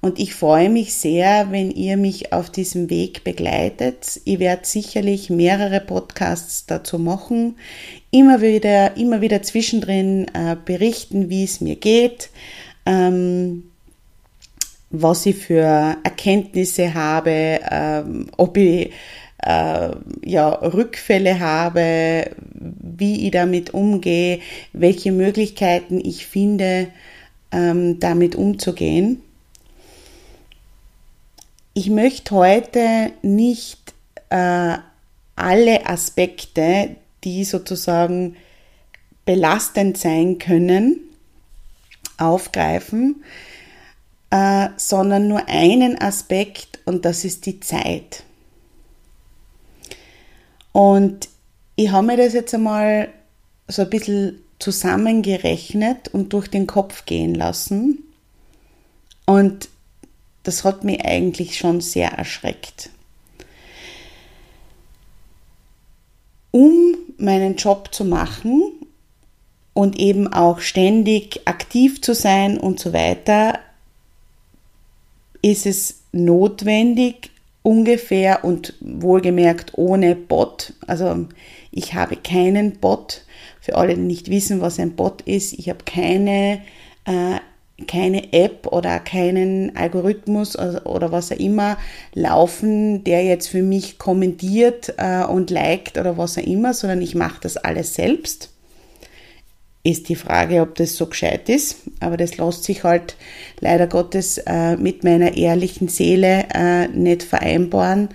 Und 0.00 0.20
ich 0.20 0.34
freue 0.34 0.70
mich 0.70 0.94
sehr, 0.94 1.50
wenn 1.50 1.72
ihr 1.72 1.96
mich 1.96 2.32
auf 2.32 2.50
diesem 2.50 2.88
Weg 2.88 3.24
begleitet. 3.24 4.20
Ich 4.24 4.38
werde 4.38 4.64
sicherlich 4.64 5.28
mehrere 5.28 5.80
Podcasts 5.80 6.66
dazu 6.66 7.00
machen, 7.00 7.56
immer 8.12 8.40
wieder, 8.42 8.96
immer 8.96 9.20
wieder 9.20 9.42
zwischendrin 9.42 10.28
äh, 10.34 10.54
berichten, 10.64 11.30
wie 11.30 11.42
es 11.42 11.60
mir 11.60 11.74
geht, 11.74 12.30
ähm, 12.86 13.64
was 14.90 15.26
ich 15.26 15.36
für 15.36 15.96
Erkenntnisse 16.02 16.94
habe, 16.94 17.60
ähm, 17.70 18.30
ob 18.36 18.56
ich 18.56 18.92
äh, 19.42 19.90
ja, 20.24 20.48
Rückfälle 20.48 21.38
habe, 21.40 22.30
wie 22.54 23.26
ich 23.26 23.32
damit 23.32 23.74
umgehe, 23.74 24.40
welche 24.72 25.12
Möglichkeiten 25.12 26.00
ich 26.00 26.26
finde, 26.26 26.88
ähm, 27.52 28.00
damit 28.00 28.34
umzugehen. 28.34 29.22
Ich 31.74 31.90
möchte 31.90 32.34
heute 32.34 33.12
nicht 33.22 33.94
äh, 34.30 34.78
alle 35.36 35.86
Aspekte, 35.86 36.96
die 37.22 37.44
sozusagen 37.44 38.36
belastend 39.26 39.98
sein 39.98 40.38
können, 40.38 41.05
aufgreifen, 42.18 43.24
äh, 44.30 44.68
sondern 44.76 45.28
nur 45.28 45.48
einen 45.48 46.00
Aspekt 46.00 46.80
und 46.84 47.04
das 47.04 47.24
ist 47.24 47.46
die 47.46 47.60
Zeit. 47.60 48.24
Und 50.72 51.28
ich 51.76 51.90
habe 51.90 52.06
mir 52.06 52.16
das 52.16 52.32
jetzt 52.32 52.54
einmal 52.54 53.08
so 53.68 53.82
ein 53.82 53.90
bisschen 53.90 54.42
zusammengerechnet 54.58 56.08
und 56.08 56.32
durch 56.32 56.48
den 56.48 56.66
Kopf 56.66 57.04
gehen 57.06 57.34
lassen. 57.34 58.02
Und 59.26 59.68
das 60.42 60.64
hat 60.64 60.84
mich 60.84 61.04
eigentlich 61.04 61.58
schon 61.58 61.80
sehr 61.80 62.12
erschreckt. 62.12 62.90
Um 66.50 66.94
meinen 67.18 67.56
Job 67.56 67.92
zu 67.92 68.04
machen, 68.04 68.62
und 69.76 69.98
eben 69.98 70.26
auch 70.32 70.60
ständig 70.60 71.42
aktiv 71.44 72.00
zu 72.00 72.14
sein 72.14 72.56
und 72.56 72.80
so 72.80 72.94
weiter, 72.94 73.58
ist 75.42 75.66
es 75.66 76.00
notwendig 76.12 77.30
ungefähr 77.62 78.42
und 78.42 78.72
wohlgemerkt 78.80 79.76
ohne 79.76 80.16
Bot. 80.16 80.72
Also 80.86 81.26
ich 81.70 81.92
habe 81.92 82.16
keinen 82.16 82.78
Bot. 82.78 83.26
Für 83.60 83.76
alle, 83.76 83.96
die 83.96 84.00
nicht 84.00 84.30
wissen, 84.30 84.62
was 84.62 84.80
ein 84.80 84.96
Bot 84.96 85.20
ist, 85.22 85.52
ich 85.52 85.68
habe 85.68 85.84
keine, 85.84 86.62
äh, 87.04 87.84
keine 87.86 88.32
App 88.32 88.68
oder 88.68 88.98
keinen 88.98 89.76
Algorithmus 89.76 90.56
oder, 90.56 90.86
oder, 90.86 91.12
was 91.12 91.32
auch 91.32 91.36
immer 91.36 91.76
laufen, 92.14 93.04
der 93.04 93.24
jetzt 93.24 93.48
für 93.48 93.62
mich 93.62 93.98
kommentiert 93.98 94.94
äh, 94.96 95.24
und 95.24 95.50
liked 95.50 95.98
oder 95.98 96.16
was 96.16 96.38
auch 96.38 96.42
immer, 96.42 96.72
sondern 96.72 97.02
ich 97.02 97.14
mache 97.14 97.40
das 97.42 97.58
alles 97.58 97.92
selbst 97.92 98.55
ist 99.86 100.08
die 100.08 100.16
Frage, 100.16 100.62
ob 100.62 100.74
das 100.74 100.96
so 100.96 101.06
gescheit 101.06 101.48
ist. 101.48 101.76
Aber 102.00 102.16
das 102.16 102.36
lässt 102.36 102.64
sich 102.64 102.82
halt 102.82 103.16
leider 103.60 103.86
Gottes 103.86 104.38
äh, 104.38 104.76
mit 104.76 105.04
meiner 105.04 105.36
ehrlichen 105.36 105.88
Seele 105.88 106.46
äh, 106.52 106.88
nicht 106.88 107.22
vereinbaren, 107.22 108.08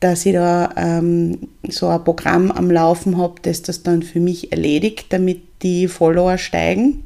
dass 0.00 0.24
ich 0.24 0.32
da 0.32 0.72
ähm, 0.76 1.48
so 1.68 1.88
ein 1.88 2.02
Programm 2.04 2.50
am 2.50 2.70
Laufen 2.70 3.18
habe, 3.18 3.34
das 3.42 3.62
das 3.62 3.82
dann 3.82 4.02
für 4.02 4.20
mich 4.20 4.50
erledigt, 4.50 5.06
damit 5.10 5.42
die 5.62 5.88
Follower 5.88 6.38
steigen. 6.38 7.04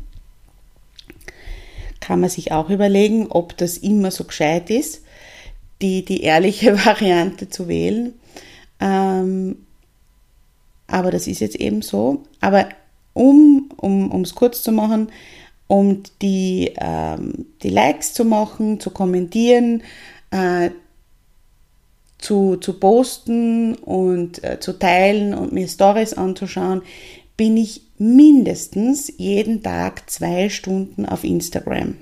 Kann 2.00 2.20
man 2.20 2.30
sich 2.30 2.52
auch 2.52 2.70
überlegen, 2.70 3.26
ob 3.28 3.56
das 3.56 3.78
immer 3.78 4.10
so 4.10 4.24
gescheit 4.24 4.70
ist, 4.70 5.02
die, 5.82 6.04
die 6.04 6.22
ehrliche 6.22 6.76
Variante 6.86 7.48
zu 7.48 7.66
wählen. 7.66 8.14
Ähm, 8.80 9.56
aber 10.86 11.10
das 11.10 11.26
ist 11.26 11.40
jetzt 11.40 11.56
eben 11.56 11.82
so. 11.82 12.22
Aber 12.40 12.68
um, 13.12 13.67
um 13.78 14.22
es 14.22 14.34
kurz 14.34 14.62
zu 14.62 14.72
machen, 14.72 15.10
um 15.68 16.02
die, 16.22 16.72
ähm, 16.78 17.46
die 17.62 17.70
Likes 17.70 18.14
zu 18.14 18.24
machen, 18.24 18.80
zu 18.80 18.90
kommentieren, 18.90 19.82
äh, 20.30 20.70
zu, 22.18 22.56
zu 22.56 22.72
posten 22.74 23.76
und 23.76 24.42
äh, 24.42 24.58
zu 24.58 24.72
teilen 24.78 25.34
und 25.34 25.52
mir 25.52 25.68
Stories 25.68 26.14
anzuschauen, 26.14 26.82
bin 27.36 27.56
ich 27.56 27.82
mindestens 27.98 29.12
jeden 29.16 29.62
Tag 29.62 30.10
zwei 30.10 30.48
Stunden 30.48 31.06
auf 31.06 31.22
Instagram. 31.22 31.94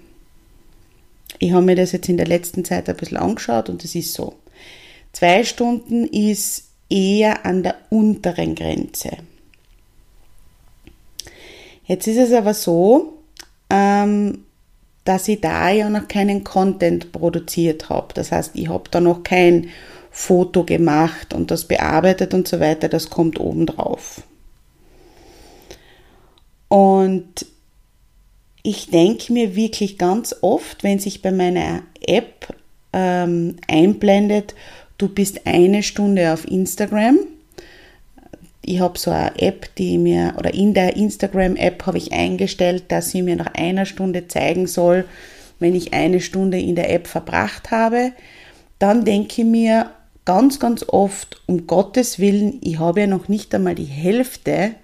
Ich 1.38 1.52
habe 1.52 1.66
mir 1.66 1.76
das 1.76 1.92
jetzt 1.92 2.08
in 2.08 2.16
der 2.16 2.26
letzten 2.26 2.64
Zeit 2.64 2.88
ein 2.88 2.96
bisschen 2.96 3.18
angeschaut 3.18 3.68
und 3.68 3.84
es 3.84 3.94
ist 3.94 4.14
so. 4.14 4.34
Zwei 5.12 5.44
Stunden 5.44 6.06
ist 6.06 6.70
eher 6.88 7.44
an 7.44 7.62
der 7.62 7.76
unteren 7.90 8.54
Grenze. 8.54 9.18
Jetzt 11.86 12.06
ist 12.06 12.18
es 12.18 12.32
aber 12.32 12.54
so, 12.54 13.22
ähm, 13.70 14.44
dass 15.04 15.28
ich 15.28 15.40
da 15.40 15.70
ja 15.70 15.88
noch 15.88 16.08
keinen 16.08 16.44
Content 16.44 17.12
produziert 17.12 17.88
habe. 17.88 18.12
Das 18.14 18.32
heißt, 18.32 18.52
ich 18.54 18.68
habe 18.68 18.90
da 18.90 19.00
noch 19.00 19.22
kein 19.22 19.68
Foto 20.10 20.64
gemacht 20.64 21.32
und 21.32 21.50
das 21.50 21.66
bearbeitet 21.66 22.34
und 22.34 22.48
so 22.48 22.58
weiter. 22.58 22.88
Das 22.88 23.08
kommt 23.10 23.38
oben 23.38 23.66
drauf. 23.66 24.22
Und 26.68 27.46
ich 28.62 28.90
denke 28.90 29.32
mir 29.32 29.54
wirklich 29.54 29.96
ganz 29.96 30.34
oft, 30.40 30.82
wenn 30.82 30.98
sich 30.98 31.22
bei 31.22 31.30
meiner 31.30 31.82
App 32.00 32.52
ähm, 32.92 33.56
einblendet, 33.68 34.54
du 34.98 35.08
bist 35.08 35.46
eine 35.46 35.84
Stunde 35.84 36.32
auf 36.32 36.48
Instagram, 36.48 37.18
ich 38.66 38.80
habe 38.80 38.98
so 38.98 39.12
eine 39.12 39.38
App, 39.38 39.74
die 39.76 39.96
mir, 39.96 40.34
oder 40.36 40.52
in 40.52 40.74
der 40.74 40.96
Instagram-App 40.96 41.86
habe 41.86 41.98
ich 41.98 42.12
eingestellt, 42.12 42.84
dass 42.88 43.10
sie 43.10 43.22
mir 43.22 43.36
nach 43.36 43.54
einer 43.54 43.86
Stunde 43.86 44.26
zeigen 44.26 44.66
soll, 44.66 45.04
wenn 45.60 45.74
ich 45.74 45.94
eine 45.94 46.20
Stunde 46.20 46.58
in 46.58 46.74
der 46.74 46.92
App 46.92 47.06
verbracht 47.06 47.70
habe. 47.70 48.12
Dann 48.80 49.04
denke 49.04 49.42
ich 49.42 49.46
mir 49.46 49.90
ganz, 50.24 50.58
ganz 50.58 50.84
oft, 50.88 51.40
um 51.46 51.68
Gottes 51.68 52.18
Willen, 52.18 52.58
ich 52.60 52.80
habe 52.80 53.02
ja 53.02 53.06
noch 53.06 53.28
nicht 53.28 53.54
einmal 53.54 53.76
die 53.76 53.84
Hälfte 53.84 54.74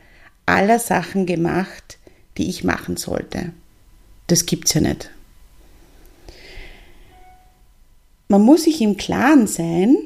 aller 0.47 0.79
Sachen 0.79 1.27
gemacht, 1.27 1.99
die 2.39 2.49
ich 2.49 2.63
machen 2.63 2.97
sollte. 2.97 3.53
Das 4.29 4.47
gibt's 4.47 4.75
ja 4.75 4.81
nicht. 4.81 5.11
Man 8.29 8.43
muss 8.43 8.63
sich 8.63 8.81
im 8.81 8.97
Klaren 8.97 9.49
sein, 9.49 9.97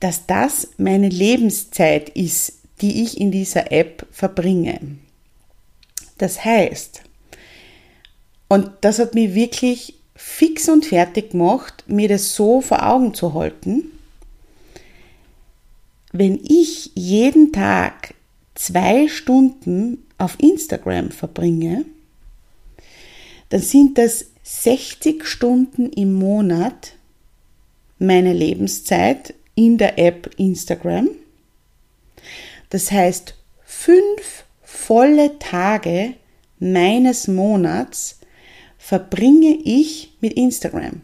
dass 0.00 0.26
das 0.26 0.68
meine 0.76 1.08
Lebenszeit 1.08 2.08
ist, 2.10 2.60
die 2.80 3.02
ich 3.02 3.20
in 3.20 3.30
dieser 3.30 3.72
App 3.72 4.06
verbringe. 4.10 4.80
Das 6.18 6.44
heißt, 6.44 7.02
und 8.48 8.70
das 8.82 8.98
hat 8.98 9.14
mich 9.14 9.34
wirklich 9.34 9.94
fix 10.14 10.68
und 10.68 10.86
fertig 10.86 11.30
gemacht, 11.30 11.84
mir 11.86 12.08
das 12.08 12.34
so 12.34 12.60
vor 12.60 12.86
Augen 12.86 13.14
zu 13.14 13.34
halten, 13.34 13.84
wenn 16.12 16.38
ich 16.44 16.92
jeden 16.94 17.52
Tag 17.52 18.14
zwei 18.54 19.08
Stunden 19.08 20.04
auf 20.18 20.36
Instagram 20.38 21.10
verbringe, 21.10 21.84
dann 23.48 23.60
sind 23.60 23.98
das 23.98 24.26
60 24.44 25.24
Stunden 25.26 25.90
im 25.90 26.12
Monat 26.12 26.92
meine 27.98 28.32
Lebenszeit, 28.32 29.34
in 29.54 29.78
der 29.78 29.98
App 29.98 30.30
Instagram. 30.36 31.08
Das 32.70 32.90
heißt, 32.90 33.34
fünf 33.64 34.44
volle 34.62 35.38
Tage 35.38 36.14
meines 36.58 37.28
Monats 37.28 38.18
verbringe 38.78 39.56
ich 39.64 40.12
mit 40.20 40.34
Instagram. 40.34 41.02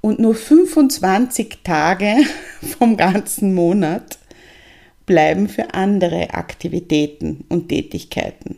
Und 0.00 0.18
nur 0.18 0.34
25 0.34 1.58
Tage 1.62 2.16
vom 2.78 2.96
ganzen 2.96 3.54
Monat 3.54 4.18
bleiben 5.06 5.48
für 5.48 5.74
andere 5.74 6.34
Aktivitäten 6.34 7.44
und 7.48 7.68
Tätigkeiten. 7.68 8.56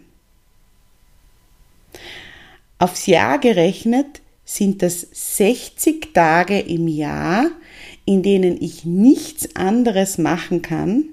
Aufs 2.78 3.06
Jahr 3.06 3.38
gerechnet 3.38 4.20
sind 4.44 4.82
das 4.82 5.06
60 5.12 6.12
Tage 6.12 6.60
im 6.60 6.88
Jahr, 6.88 7.50
in 8.04 8.22
denen 8.22 8.60
ich 8.60 8.84
nichts 8.84 9.56
anderes 9.56 10.18
machen 10.18 10.62
kann, 10.62 11.04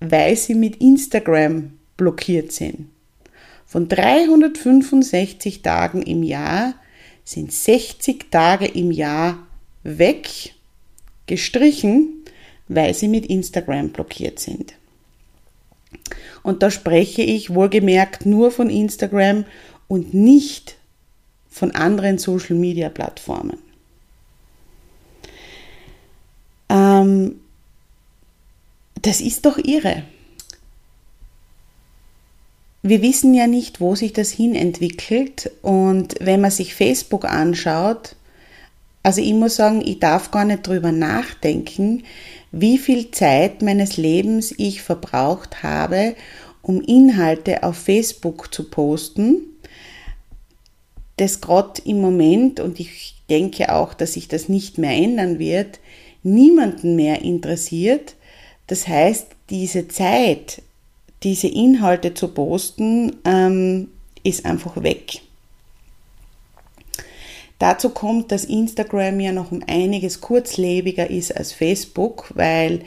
weil 0.00 0.36
sie 0.36 0.54
mit 0.54 0.76
Instagram 0.76 1.72
blockiert 1.96 2.52
sind. 2.52 2.88
Von 3.66 3.88
365 3.88 5.62
Tagen 5.62 6.02
im 6.02 6.22
Jahr 6.22 6.74
sind 7.24 7.52
60 7.52 8.30
Tage 8.30 8.66
im 8.66 8.90
Jahr 8.90 9.46
weg, 9.82 10.54
gestrichen, 11.26 12.24
weil 12.68 12.94
sie 12.94 13.08
mit 13.08 13.26
Instagram 13.26 13.90
blockiert 13.90 14.38
sind. 14.38 14.74
Und 16.42 16.62
da 16.62 16.70
spreche 16.70 17.22
ich 17.22 17.54
wohlgemerkt 17.54 18.26
nur 18.26 18.50
von 18.50 18.70
Instagram 18.70 19.44
und 19.88 20.14
nicht 20.14 20.76
von 21.50 21.72
anderen 21.72 22.18
Social-Media-Plattformen. 22.18 23.58
Ähm, 26.68 27.40
das 29.02 29.20
ist 29.20 29.46
doch 29.46 29.58
irre. 29.58 30.02
Wir 32.82 33.02
wissen 33.02 33.34
ja 33.34 33.46
nicht, 33.46 33.80
wo 33.80 33.94
sich 33.94 34.12
das 34.12 34.30
hin 34.30 34.54
entwickelt. 34.54 35.50
Und 35.62 36.14
wenn 36.20 36.40
man 36.40 36.50
sich 36.50 36.74
Facebook 36.74 37.24
anschaut, 37.24 38.16
also 39.02 39.20
ich 39.20 39.34
muss 39.34 39.56
sagen, 39.56 39.82
ich 39.84 40.00
darf 40.00 40.30
gar 40.30 40.44
nicht 40.44 40.66
drüber 40.66 40.90
nachdenken, 40.92 42.02
wie 42.50 42.78
viel 42.78 43.10
Zeit 43.10 43.62
meines 43.62 43.96
Lebens 43.96 44.52
ich 44.56 44.82
verbraucht 44.82 45.62
habe, 45.62 46.16
um 46.62 46.80
Inhalte 46.80 47.62
auf 47.62 47.76
Facebook 47.76 48.52
zu 48.52 48.64
posten. 48.64 49.36
Das 51.16 51.40
gerade 51.40 51.82
im 51.84 52.00
Moment, 52.00 52.58
und 52.60 52.80
ich 52.80 53.14
denke 53.30 53.72
auch, 53.72 53.94
dass 53.94 54.14
sich 54.14 54.26
das 54.26 54.48
nicht 54.48 54.78
mehr 54.78 54.92
ändern 54.92 55.38
wird, 55.38 55.78
niemanden 56.26 56.96
mehr 56.96 57.22
interessiert. 57.22 58.16
Das 58.66 58.86
heißt, 58.88 59.28
diese 59.48 59.88
Zeit, 59.88 60.62
diese 61.22 61.48
Inhalte 61.48 62.14
zu 62.14 62.28
posten, 62.28 63.16
ähm, 63.24 63.88
ist 64.22 64.44
einfach 64.44 64.82
weg. 64.82 65.20
Dazu 67.58 67.90
kommt, 67.90 68.32
dass 68.32 68.44
Instagram 68.44 69.20
ja 69.20 69.32
noch 69.32 69.50
um 69.50 69.62
einiges 69.66 70.20
kurzlebiger 70.20 71.08
ist 71.08 71.34
als 71.34 71.52
Facebook, 71.52 72.30
weil 72.34 72.80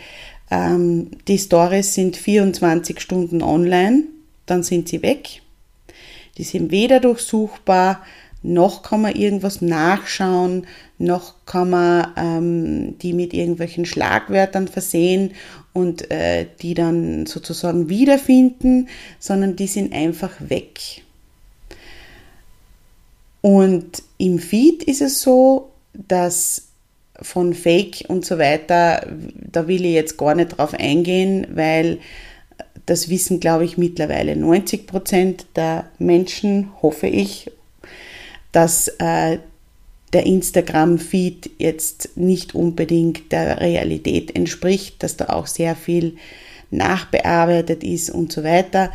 ähm, 0.52 1.12
die 1.28 1.39
Stories 1.39 1.95
sind 1.95 2.17
24 2.17 2.99
Stunden 2.99 3.41
online, 3.41 4.04
dann 4.45 4.63
sind 4.63 4.89
sie 4.89 5.02
weg. 5.02 5.41
Die 6.38 6.43
sind 6.43 6.71
weder 6.71 6.99
durchsuchbar, 6.99 8.04
noch 8.41 8.84
kann 8.84 9.02
man 9.02 9.15
irgendwas 9.15 9.62
nachschauen, 9.62 10.65
noch 10.97 11.34
kann 11.45 11.69
man 11.69 12.13
ähm, 12.15 12.97
die 12.99 13.13
mit 13.13 13.34
irgendwelchen 13.34 13.86
Schlagwörtern 13.86 14.67
versehen 14.67 15.32
und 15.73 16.10
äh, 16.12 16.45
die 16.62 16.73
dann 16.73 17.25
sozusagen 17.25 17.89
wiederfinden, 17.89 18.88
sondern 19.19 19.56
die 19.56 19.67
sind 19.67 19.93
einfach 19.93 20.32
weg. 20.39 21.02
Und 23.41 24.04
im 24.17 24.39
Feed 24.39 24.84
ist 24.84 25.02
es 25.02 25.21
so, 25.21 25.69
dass 25.93 26.67
von 27.21 27.54
Fake 27.54 28.06
und 28.08 28.25
so 28.25 28.38
weiter, 28.38 29.06
da 29.36 29.67
will 29.67 29.86
ich 29.86 29.93
jetzt 29.93 30.17
gar 30.17 30.36
nicht 30.36 30.58
drauf 30.58 30.73
eingehen, 30.73 31.47
weil 31.52 31.99
das 32.86 33.10
wissen, 33.10 33.39
glaube 33.39 33.65
ich, 33.65 33.78
mittlerweile 33.78 34.36
90 34.36 34.88
Prozent 34.88 35.45
der 35.56 35.89
Menschen, 35.99 36.71
hoffe 36.82 37.08
ich, 37.08 37.52
dass 38.51 38.88
äh, 38.99 39.39
der 40.13 40.25
Instagram-Feed 40.25 41.51
jetzt 41.59 42.17
nicht 42.17 42.55
unbedingt 42.55 43.31
der 43.31 43.62
Realität 43.62 44.35
entspricht, 44.35 45.03
dass 45.03 45.17
da 45.17 45.29
auch 45.29 45.47
sehr 45.47 45.75
viel 45.75 46.17
nachbearbeitet 46.71 47.83
ist 47.83 48.09
und 48.09 48.31
so 48.31 48.43
weiter. 48.43 48.91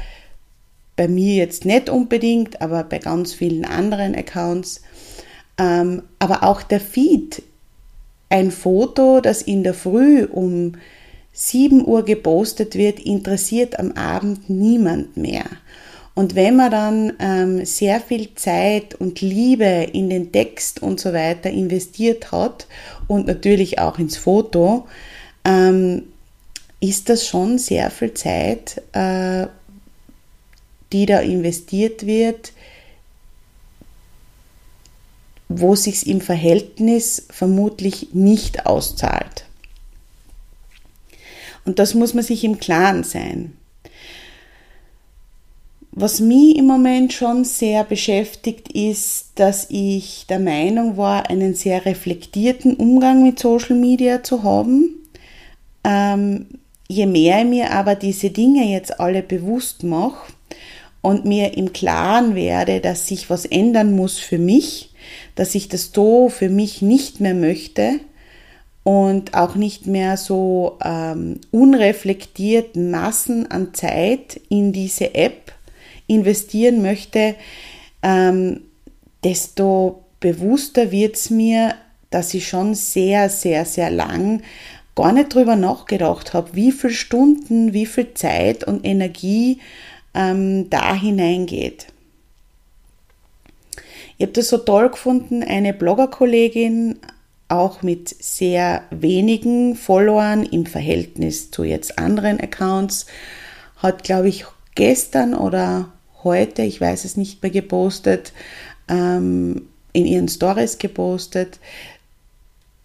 Bei 0.96 1.08
mir 1.08 1.34
jetzt 1.34 1.64
nicht 1.64 1.88
unbedingt, 1.88 2.60
aber 2.60 2.84
bei 2.84 2.98
ganz 2.98 3.32
vielen 3.32 3.64
anderen 3.64 4.14
Accounts. 4.14 4.82
Ähm, 5.58 6.02
aber 6.18 6.42
auch 6.42 6.62
der 6.62 6.80
Feed, 6.80 7.42
ein 8.28 8.50
Foto, 8.50 9.20
das 9.20 9.42
in 9.42 9.62
der 9.62 9.74
Früh 9.74 10.24
um 10.24 10.72
7 11.32 11.86
Uhr 11.86 12.04
gepostet 12.04 12.74
wird, 12.76 13.00
interessiert 13.00 13.78
am 13.78 13.92
Abend 13.92 14.48
niemand 14.50 15.16
mehr. 15.16 15.44
Und 16.14 16.36
wenn 16.36 16.56
man 16.56 16.70
dann 16.70 17.12
ähm, 17.18 17.64
sehr 17.64 18.00
viel 18.00 18.34
Zeit 18.36 18.94
und 18.94 19.20
Liebe 19.20 19.88
in 19.92 20.10
den 20.10 20.30
Text 20.30 20.80
und 20.80 21.00
so 21.00 21.12
weiter 21.12 21.50
investiert 21.50 22.30
hat 22.30 22.68
und 23.08 23.26
natürlich 23.26 23.80
auch 23.80 23.98
ins 23.98 24.16
Foto, 24.16 24.86
ähm, 25.44 26.04
ist 26.78 27.08
das 27.08 27.26
schon 27.26 27.58
sehr 27.58 27.90
viel 27.90 28.14
Zeit, 28.14 28.80
äh, 28.92 29.48
die 30.92 31.06
da 31.06 31.18
investiert 31.20 32.06
wird, 32.06 32.52
wo 35.48 35.74
sich 35.74 36.06
im 36.06 36.20
Verhältnis 36.20 37.26
vermutlich 37.30 38.08
nicht 38.12 38.66
auszahlt. 38.66 39.46
Und 41.64 41.78
das 41.78 41.94
muss 41.94 42.14
man 42.14 42.22
sich 42.22 42.44
im 42.44 42.58
Klaren 42.58 43.02
sein. 43.02 43.56
Was 45.96 46.18
mich 46.18 46.56
im 46.56 46.66
Moment 46.66 47.12
schon 47.12 47.44
sehr 47.44 47.84
beschäftigt, 47.84 48.72
ist, 48.72 49.28
dass 49.36 49.68
ich 49.70 50.26
der 50.28 50.40
Meinung 50.40 50.96
war, 50.96 51.30
einen 51.30 51.54
sehr 51.54 51.86
reflektierten 51.86 52.74
Umgang 52.74 53.22
mit 53.22 53.38
Social 53.38 53.76
Media 53.76 54.20
zu 54.24 54.42
haben. 54.42 54.96
Ähm, 55.84 56.46
je 56.88 57.06
mehr 57.06 57.42
ich 57.42 57.46
mir 57.46 57.70
aber 57.70 57.94
diese 57.94 58.30
Dinge 58.30 58.64
jetzt 58.72 58.98
alle 58.98 59.22
bewusst 59.22 59.84
mache 59.84 60.32
und 61.00 61.26
mir 61.26 61.56
im 61.56 61.72
Klaren 61.72 62.34
werde, 62.34 62.80
dass 62.80 63.06
sich 63.06 63.30
was 63.30 63.44
ändern 63.44 63.94
muss 63.94 64.18
für 64.18 64.38
mich, 64.38 64.90
dass 65.36 65.54
ich 65.54 65.68
das 65.68 65.92
so 65.94 66.28
für 66.28 66.48
mich 66.48 66.82
nicht 66.82 67.20
mehr 67.20 67.34
möchte 67.34 68.00
und 68.82 69.34
auch 69.34 69.54
nicht 69.54 69.86
mehr 69.86 70.16
so 70.16 70.76
ähm, 70.84 71.40
unreflektiert 71.52 72.74
Massen 72.74 73.48
an 73.48 73.74
Zeit 73.74 74.40
in 74.48 74.72
diese 74.72 75.14
App 75.14 75.53
investieren 76.06 76.82
möchte, 76.82 77.34
ähm, 78.02 78.62
desto 79.22 80.04
bewusster 80.20 80.90
wird 80.90 81.16
es 81.16 81.30
mir, 81.30 81.74
dass 82.10 82.34
ich 82.34 82.48
schon 82.48 82.74
sehr, 82.74 83.28
sehr, 83.28 83.64
sehr 83.64 83.90
lang 83.90 84.42
gar 84.94 85.12
nicht 85.12 85.34
drüber 85.34 85.56
nachgedacht 85.56 86.34
habe, 86.34 86.54
wie 86.54 86.72
viele 86.72 86.92
Stunden, 86.92 87.72
wie 87.72 87.86
viel 87.86 88.14
Zeit 88.14 88.64
und 88.64 88.84
Energie 88.86 89.60
ähm, 90.14 90.70
da 90.70 90.94
hineingeht. 90.94 91.86
Ich 94.16 94.22
habe 94.22 94.32
das 94.32 94.48
so 94.48 94.58
toll 94.58 94.90
gefunden, 94.90 95.42
eine 95.42 95.74
Bloggerkollegin, 95.74 97.00
auch 97.48 97.82
mit 97.82 98.08
sehr 98.08 98.84
wenigen 98.90 99.74
Followern 99.74 100.44
im 100.44 100.66
Verhältnis 100.66 101.50
zu 101.50 101.64
jetzt 101.64 101.98
anderen 101.98 102.40
Accounts, 102.40 103.06
hat, 103.76 104.04
glaube 104.04 104.28
ich, 104.28 104.46
gestern 104.74 105.34
oder 105.34 105.92
heute, 106.24 106.62
ich 106.62 106.80
weiß 106.80 107.04
es 107.04 107.16
nicht 107.16 107.42
mehr, 107.42 107.52
gepostet, 107.52 108.32
ähm, 108.88 109.68
in 109.92 110.06
ihren 110.06 110.28
Stories 110.28 110.78
gepostet, 110.78 111.60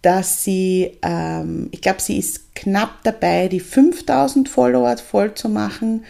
dass 0.02 0.44
sie, 0.44 0.92
ähm, 1.02 1.70
ich 1.72 1.82
glaube, 1.82 2.02
sie 2.02 2.18
ist 2.18 2.56
knapp 2.56 3.04
dabei, 3.04 3.48
die 3.48 3.60
5000 3.60 4.48
Follower 4.48 4.96
voll 4.98 5.34
zu 5.34 5.50
machen 5.50 6.06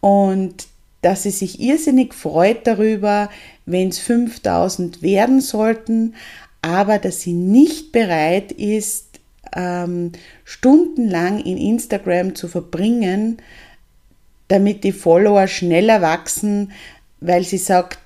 und 0.00 0.66
dass 1.02 1.22
sie 1.22 1.30
sich 1.30 1.60
irrsinnig 1.60 2.12
freut 2.12 2.66
darüber, 2.66 3.30
wenn 3.64 3.88
es 3.88 3.98
5000 3.98 5.00
werden 5.00 5.40
sollten, 5.40 6.14
aber 6.60 6.98
dass 6.98 7.20
sie 7.22 7.32
nicht 7.32 7.92
bereit 7.92 8.52
ist, 8.52 9.06
ähm, 9.54 10.12
stundenlang 10.44 11.40
in 11.40 11.56
Instagram 11.56 12.34
zu 12.34 12.48
verbringen, 12.48 13.38
damit 14.50 14.84
die 14.84 14.92
Follower 14.92 15.46
schneller 15.46 16.02
wachsen, 16.02 16.72
weil 17.20 17.44
sie 17.44 17.58
sagt, 17.58 17.98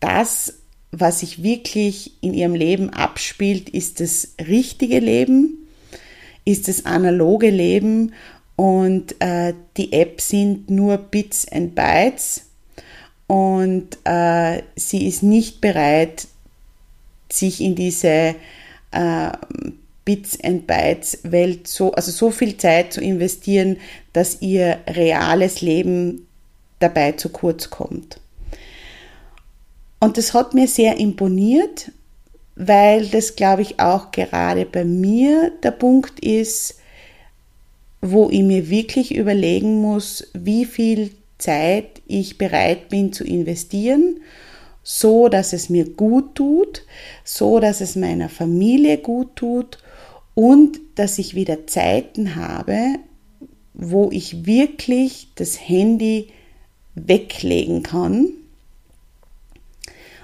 das 0.00 0.54
was 0.92 1.20
sich 1.20 1.42
wirklich 1.42 2.12
in 2.20 2.34
ihrem 2.34 2.54
Leben 2.54 2.90
abspielt, 2.90 3.70
ist 3.70 4.00
das 4.00 4.34
richtige 4.38 4.98
Leben, 4.98 5.66
ist 6.44 6.68
das 6.68 6.84
analoge 6.84 7.48
Leben 7.48 8.12
und 8.56 9.16
äh, 9.20 9.54
die 9.78 9.92
App 9.94 10.20
sind 10.20 10.70
nur 10.70 10.98
Bits 10.98 11.50
and 11.50 11.74
Bytes 11.74 12.42
und 13.26 13.96
äh, 14.04 14.62
sie 14.76 15.06
ist 15.06 15.22
nicht 15.22 15.62
bereit, 15.62 16.28
sich 17.30 17.62
in 17.62 17.74
diese 17.74 18.34
äh, 18.90 19.32
Bits 20.04 20.38
and 20.42 20.66
Bytes 20.66 21.18
Welt 21.22 21.68
so, 21.68 21.92
also 21.92 22.10
so 22.10 22.30
viel 22.30 22.56
Zeit 22.56 22.92
zu 22.92 23.00
investieren, 23.00 23.76
dass 24.12 24.42
ihr 24.42 24.78
reales 24.88 25.60
Leben 25.60 26.26
dabei 26.80 27.12
zu 27.12 27.28
kurz 27.28 27.70
kommt. 27.70 28.20
Und 30.00 30.18
das 30.18 30.34
hat 30.34 30.54
mir 30.54 30.66
sehr 30.66 30.98
imponiert, 30.98 31.92
weil 32.56 33.06
das, 33.06 33.36
glaube 33.36 33.62
ich, 33.62 33.78
auch 33.78 34.10
gerade 34.10 34.66
bei 34.66 34.84
mir 34.84 35.52
der 35.62 35.70
Punkt 35.70 36.18
ist, 36.18 36.78
wo 38.00 38.28
ich 38.28 38.42
mir 38.42 38.68
wirklich 38.68 39.14
überlegen 39.14 39.80
muss, 39.80 40.26
wie 40.34 40.64
viel 40.64 41.12
Zeit 41.38 42.02
ich 42.08 42.36
bereit 42.36 42.88
bin 42.88 43.12
zu 43.12 43.22
investieren, 43.22 44.20
so 44.82 45.28
dass 45.28 45.52
es 45.52 45.68
mir 45.68 45.88
gut 45.88 46.34
tut, 46.34 46.82
so 47.22 47.60
dass 47.60 47.80
es 47.80 47.94
meiner 47.94 48.28
Familie 48.28 48.98
gut 48.98 49.36
tut 49.36 49.78
und 50.34 50.80
dass 50.94 51.18
ich 51.18 51.34
wieder 51.34 51.66
Zeiten 51.66 52.36
habe, 52.36 52.96
wo 53.74 54.10
ich 54.10 54.46
wirklich 54.46 55.28
das 55.34 55.68
Handy 55.68 56.28
weglegen 56.94 57.82
kann 57.82 58.28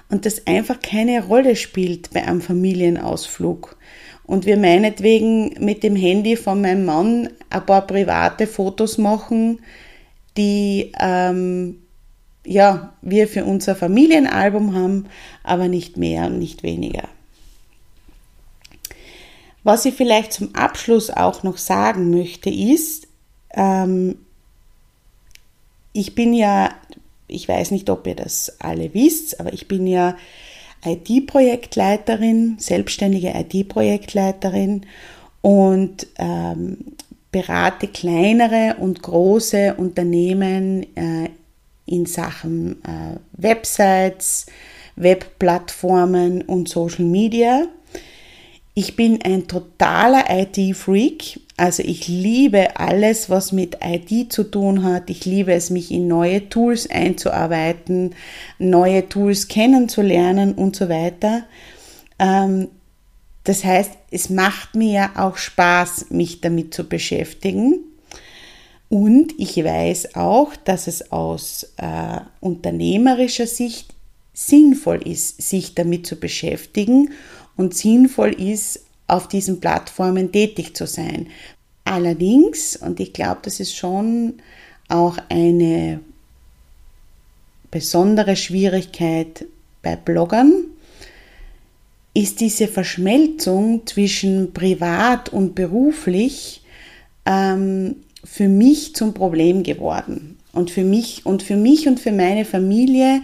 und 0.09 0.25
das 0.25 0.47
einfach 0.47 0.79
keine 0.81 1.23
Rolle 1.25 1.55
spielt 1.55 2.11
bei 2.11 2.25
einem 2.25 2.41
Familienausflug. 2.41 3.77
Und 4.23 4.45
wir 4.45 4.57
meinetwegen 4.57 5.55
mit 5.59 5.81
dem 5.83 5.95
Handy 5.95 6.35
von 6.35 6.61
meinem 6.61 6.85
Mann 6.85 7.29
ein 7.49 7.65
paar 7.65 7.87
private 7.87 8.45
Fotos 8.45 8.97
machen, 8.97 9.59
die 10.37 10.91
ähm, 10.99 11.77
ja, 12.45 12.93
wir 13.01 13.27
für 13.27 13.45
unser 13.45 13.75
Familienalbum 13.75 14.75
haben, 14.75 15.05
aber 15.43 15.67
nicht 15.67 15.97
mehr 15.97 16.25
und 16.27 16.39
nicht 16.39 16.63
weniger. 16.63 17.07
Was 19.69 19.85
ich 19.85 19.93
vielleicht 19.93 20.33
zum 20.33 20.55
Abschluss 20.55 21.09
auch 21.09 21.43
noch 21.43 21.57
sagen 21.57 22.09
möchte, 22.09 22.49
ist, 22.49 23.07
ähm, 23.53 24.17
ich 25.93 26.15
bin 26.15 26.33
ja 26.33 26.71
ich 27.29 27.47
weiß 27.47 27.71
nicht, 27.71 27.89
ob 27.89 28.05
ihr 28.07 28.15
das 28.15 28.57
alle 28.59 28.93
wisst, 28.93 29.39
aber 29.39 29.53
ich 29.53 29.67
bin 29.67 29.87
ja 29.87 30.17
IT-Projektleiterin, 30.83 32.55
selbstständige 32.57 33.33
IT-Projektleiterin 33.35 34.85
und 35.41 36.07
ähm, 36.17 36.77
berate 37.31 37.87
kleinere 37.87 38.77
und 38.79 39.03
große 39.03 39.75
Unternehmen 39.75 40.83
äh, 40.95 41.29
in 41.85 42.05
Sachen 42.05 42.83
äh, 42.83 43.17
Websites, 43.33 44.47
Webplattformen 44.95 46.41
und 46.41 46.69
Social 46.69 47.05
Media. 47.05 47.67
Ich 48.73 48.95
bin 48.95 49.21
ein 49.23 49.47
totaler 49.47 50.25
IT-Freak. 50.29 51.41
Also 51.57 51.83
ich 51.83 52.07
liebe 52.07 52.79
alles, 52.79 53.29
was 53.29 53.51
mit 53.51 53.79
IT 53.83 54.31
zu 54.31 54.43
tun 54.43 54.83
hat. 54.83 55.09
Ich 55.09 55.25
liebe 55.25 55.53
es, 55.53 55.69
mich 55.69 55.91
in 55.91 56.07
neue 56.07 56.47
Tools 56.49 56.89
einzuarbeiten, 56.89 58.15
neue 58.57 59.09
Tools 59.09 59.47
kennenzulernen 59.47 60.53
und 60.53 60.75
so 60.75 60.87
weiter. 60.87 61.43
Ähm, 62.19 62.69
das 63.43 63.63
heißt, 63.63 63.91
es 64.11 64.29
macht 64.29 64.75
mir 64.75 64.91
ja 64.91 65.11
auch 65.15 65.37
Spaß, 65.37 66.11
mich 66.11 66.39
damit 66.39 66.73
zu 66.73 66.87
beschäftigen. 66.87 67.79
Und 68.89 69.33
ich 69.37 69.57
weiß 69.57 70.15
auch, 70.15 70.55
dass 70.55 70.87
es 70.87 71.11
aus 71.11 71.73
äh, 71.77 72.21
unternehmerischer 72.39 73.47
Sicht 73.47 73.93
sinnvoll 74.33 75.05
ist, 75.07 75.41
sich 75.41 75.75
damit 75.75 76.07
zu 76.07 76.15
beschäftigen 76.15 77.11
und 77.59 77.73
sinnvoll 77.73 78.29
ist, 78.29 78.85
auf 79.07 79.27
diesen 79.27 79.59
Plattformen 79.59 80.31
tätig 80.31 80.77
zu 80.77 80.87
sein. 80.87 81.27
Allerdings, 81.83 82.77
und 82.77 83.01
ich 83.01 83.11
glaube, 83.11 83.39
das 83.41 83.59
ist 83.59 83.75
schon 83.75 84.35
auch 84.87 85.17
eine 85.27 85.99
besondere 87.69 88.37
Schwierigkeit 88.37 89.45
bei 89.81 89.97
Bloggern, 89.97 90.53
ist 92.13 92.39
diese 92.39 92.69
Verschmelzung 92.69 93.85
zwischen 93.85 94.53
privat 94.53 95.27
und 95.27 95.53
beruflich 95.53 96.61
ähm, 97.25 97.97
für 98.23 98.47
mich 98.47 98.95
zum 98.95 99.13
Problem 99.13 99.63
geworden 99.63 100.37
und 100.53 100.71
für 100.71 100.85
mich 100.85 101.25
und 101.25 101.43
für 101.43 101.57
mich 101.57 101.89
und 101.89 101.99
für 101.99 102.13
meine 102.13 102.45
Familie 102.45 103.21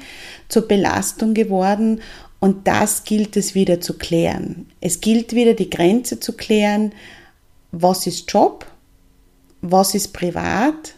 zur 0.49 0.67
Belastung 0.67 1.33
geworden 1.33 2.01
und 2.45 2.67
das 2.67 3.05
gilt 3.05 3.37
es 3.37 3.55
wieder 3.55 3.81
zu 3.81 3.97
klären. 3.97 4.67
Es 4.79 5.01
gilt 5.01 5.33
wieder 5.33 5.55
die 5.55 5.71
Grenze 5.71 6.19
zu 6.19 6.33
klären, 6.33 6.93
was 7.71 8.05
ist 8.05 8.31
Job, 8.31 8.67
was 9.61 9.95
ist 9.95 10.13
privat 10.13 10.93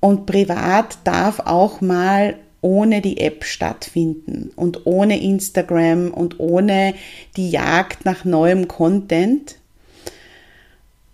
und 0.00 0.26
privat 0.26 0.98
darf 1.04 1.40
auch 1.40 1.80
mal 1.80 2.36
ohne 2.60 3.00
die 3.00 3.20
App 3.20 3.46
stattfinden 3.46 4.50
und 4.54 4.84
ohne 4.84 5.18
Instagram 5.18 6.10
und 6.10 6.40
ohne 6.40 6.92
die 7.38 7.48
Jagd 7.48 8.04
nach 8.04 8.26
neuem 8.26 8.68
Content. 8.68 9.56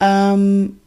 Ähm, 0.00 0.80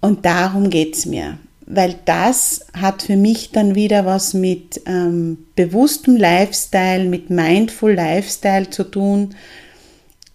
und 0.00 0.24
darum 0.24 0.70
geht 0.70 0.96
es 0.96 1.04
mir, 1.04 1.36
weil 1.72 1.94
das 2.04 2.66
hat 2.72 3.02
für 3.02 3.16
mich 3.16 3.52
dann 3.52 3.76
wieder 3.76 4.04
was 4.04 4.34
mit 4.34 4.82
ähm, 4.86 5.46
bewusstem 5.54 6.16
Lifestyle, 6.16 7.04
mit 7.04 7.30
Mindful 7.30 7.92
Lifestyle 7.92 8.70
zu 8.70 8.82
tun. 8.82 9.36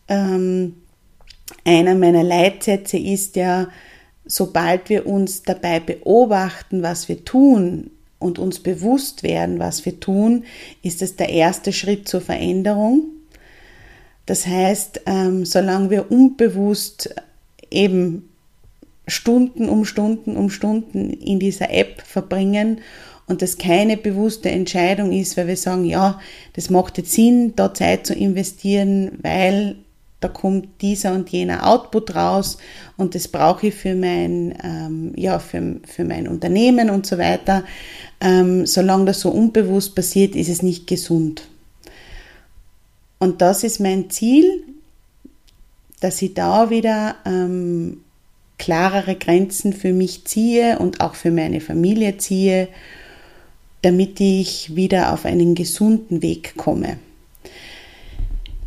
Ähm, 0.08 0.76
einer 1.66 1.94
meiner 1.96 2.24
Leitsätze 2.24 2.98
ist 2.98 3.36
ja, 3.36 3.68
sobald 4.26 4.88
wir 4.88 5.06
uns 5.08 5.44
dabei 5.44 5.82
beobachten, 5.82 6.82
was 6.84 7.10
wir 7.10 7.26
tun 7.26 7.92
und 8.18 8.40
uns 8.40 8.60
bewusst 8.60 9.22
werden, 9.22 9.60
was 9.60 9.86
wir 9.86 10.00
tun, 10.00 10.46
ist 10.84 11.02
es 11.02 11.18
der 11.18 11.30
erste 11.30 11.74
Schritt 11.74 12.08
zur 12.08 12.22
Veränderung. 12.22 13.08
Das 14.26 14.48
heißt, 14.48 15.02
ähm, 15.06 15.44
solange 15.46 15.90
wir 15.90 16.10
unbewusst 16.10 17.14
eben 17.70 18.30
Stunden 19.08 19.70
um 19.70 19.86
Stunden 19.86 20.36
um 20.36 20.50
Stunden 20.50 21.12
in 21.12 21.40
dieser 21.40 21.72
App 21.72 22.02
verbringen 22.02 22.82
und 23.28 23.42
das 23.42 23.58
keine 23.58 23.98
bewusste 23.98 24.52
Entscheidung 24.52 25.12
ist, 25.12 25.36
weil 25.38 25.48
wir 25.48 25.58
sagen, 25.58 25.86
ja, 25.86 26.20
das 26.54 26.70
macht 26.70 26.98
jetzt 26.98 27.12
Sinn, 27.12 27.54
da 27.56 27.74
Zeit 27.74 28.06
zu 28.06 28.14
investieren, 28.14 29.12
weil 29.22 29.78
da 30.22 30.30
kommt 30.30 30.82
dieser 30.82 31.14
und 31.14 31.30
jener 31.30 31.68
Output 31.68 32.16
raus 32.16 32.58
und 32.98 33.16
das 33.16 33.28
brauche 33.28 33.68
ich 33.68 33.76
für 33.76 33.96
mein, 33.96 34.56
ähm, 34.64 35.14
ja, 35.16 35.40
für, 35.40 35.78
für 35.86 36.04
mein 36.04 36.28
Unternehmen 36.28 36.90
und 36.90 37.06
so 37.06 37.18
weiter. 37.18 37.64
Ähm, 38.22 38.66
solange 38.66 39.06
das 39.06 39.22
so 39.22 39.30
unbewusst 39.30 39.94
passiert, 39.94 40.36
ist 40.36 40.50
es 40.50 40.62
nicht 40.62 40.88
gesund. 40.88 41.48
Und 43.20 43.42
das 43.42 43.64
ist 43.64 43.80
mein 43.80 44.10
Ziel, 44.10 44.64
dass 46.00 46.22
ich 46.22 46.34
da 46.34 46.70
wieder 46.70 47.16
ähm, 47.26 48.02
klarere 48.58 49.16
Grenzen 49.16 49.74
für 49.74 49.94
mich 49.94 50.26
ziehe 50.26 50.80
und 50.80 51.02
auch 51.02 51.16
für 51.16 51.32
meine 51.32 51.62
Familie 51.62 52.18
ziehe, 52.18 52.68
damit 53.82 54.20
ich 54.20 54.76
wieder 54.76 55.14
auf 55.14 55.26
einen 55.26 55.56
gesunden 55.56 56.22
Weg 56.22 56.56
komme. 56.58 56.98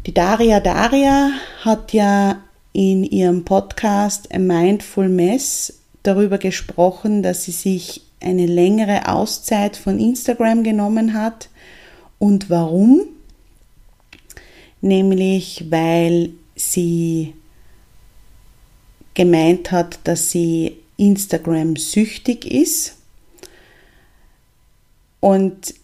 Die 0.06 0.14
Daria 0.14 0.60
Daria 0.60 1.30
hat 1.64 1.92
ja 1.92 2.42
in 2.72 3.02
ihrem 3.04 3.44
Podcast 3.44 4.32
A 4.32 4.38
Mindful 4.38 5.08
Mess 5.08 5.80
darüber 6.02 6.38
gesprochen, 6.38 7.22
dass 7.22 7.44
sie 7.44 7.52
sich 7.52 8.02
eine 8.20 8.46
längere 8.46 9.08
Auszeit 9.08 9.76
von 9.76 9.98
Instagram 9.98 10.62
genommen 10.62 11.14
hat. 11.14 11.48
Und 12.18 12.50
warum? 12.50 13.02
Nämlich 14.80 15.66
weil 15.70 16.30
sie 16.54 17.34
gemeint 19.18 19.72
hat, 19.72 19.98
dass 20.04 20.30
sie 20.30 20.78
Instagram 20.96 21.74
süchtig 21.74 22.46
ist. 22.46 22.94
Und 25.18 25.74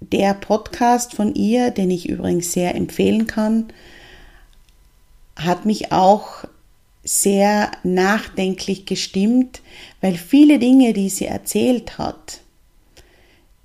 der 0.00 0.32
Podcast 0.32 1.14
von 1.14 1.34
ihr, 1.34 1.70
den 1.70 1.90
ich 1.90 2.08
übrigens 2.08 2.52
sehr 2.52 2.74
empfehlen 2.74 3.26
kann, 3.26 3.66
hat 5.36 5.66
mich 5.66 5.92
auch 5.92 6.44
sehr 7.04 7.72
nachdenklich 7.82 8.86
gestimmt, 8.86 9.60
weil 10.00 10.14
viele 10.14 10.58
Dinge, 10.58 10.94
die 10.94 11.10
sie 11.10 11.26
erzählt 11.26 11.98
hat, 11.98 12.40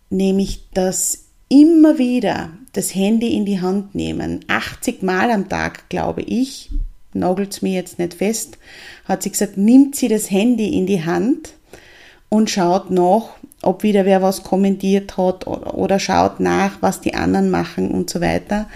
nämlich 0.09 0.65
das 0.73 1.27
immer 1.47 1.97
wieder 1.97 2.51
das 2.73 2.93
Handy 2.93 3.38
in 3.38 3.45
die 3.45 3.61
Hand 3.61 3.95
nehmen, 3.95 4.43
80 4.49 5.01
Mal 5.01 5.31
am 5.31 5.47
Tag, 5.47 5.88
glaube 5.88 6.23
ich, 6.23 6.71
nagelt 7.15 7.54
es 7.54 7.62
mir 7.62 7.73
jetzt 7.73 7.99
nicht 7.99 8.15
fest, 8.15 8.58
hat 9.06 9.23
sie 9.23 9.32
gesagt, 9.32 9.58
nimmt 9.58 9.95
sie 9.95 10.08
das 10.08 10.30
Handy 10.30 10.78
in 10.78 10.86
die 10.86 11.04
Hand 11.04 11.54
und 12.30 12.49
schaut 12.49 12.91
nach, 12.91 13.30
ob 13.62 13.84
wieder 13.84 14.06
wer 14.06 14.21
was 14.21 14.43
kommentiert 14.43 15.17
hat 15.17 15.47
oder 15.47 15.99
schaut 15.99 16.39
nach, 16.39 16.82
was 16.82 17.01
die 17.01 17.15
anderen 17.15 17.49
machen 17.49 17.91
und 17.91 18.10
so 18.10 18.21
weiter. 18.21 18.69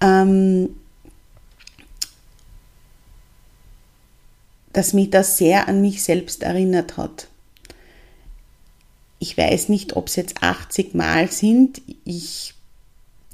Ähm, 0.00 0.70
dass 4.72 4.92
mich 4.92 5.10
das 5.10 5.38
sehr 5.38 5.68
an 5.68 5.80
mich 5.80 6.02
selbst 6.02 6.42
erinnert 6.42 6.96
hat. 6.96 7.28
Ich 9.18 9.36
weiß 9.36 9.68
nicht, 9.68 9.96
ob 9.96 10.06
es 10.06 10.16
jetzt 10.16 10.42
80 10.42 10.94
Mal 10.94 11.30
sind. 11.30 11.82
Ich 12.04 12.54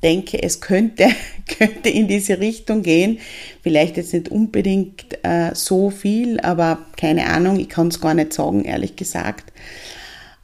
denke, 0.04 0.40
es 0.40 0.60
könnte, 0.60 1.08
könnte 1.58 1.88
in 1.88 2.06
diese 2.06 2.38
Richtung 2.38 2.82
gehen. 2.82 3.18
Vielleicht 3.62 3.96
jetzt 3.96 4.12
nicht 4.12 4.28
unbedingt 4.28 5.18
äh, 5.24 5.50
so 5.54 5.90
viel, 5.90 6.38
aber 6.40 6.86
keine 6.96 7.26
Ahnung, 7.26 7.58
ich 7.58 7.68
kann 7.68 7.88
es 7.88 8.00
gar 8.00 8.14
nicht 8.14 8.32
sagen, 8.32 8.64
ehrlich 8.64 8.94
gesagt. 8.94 9.52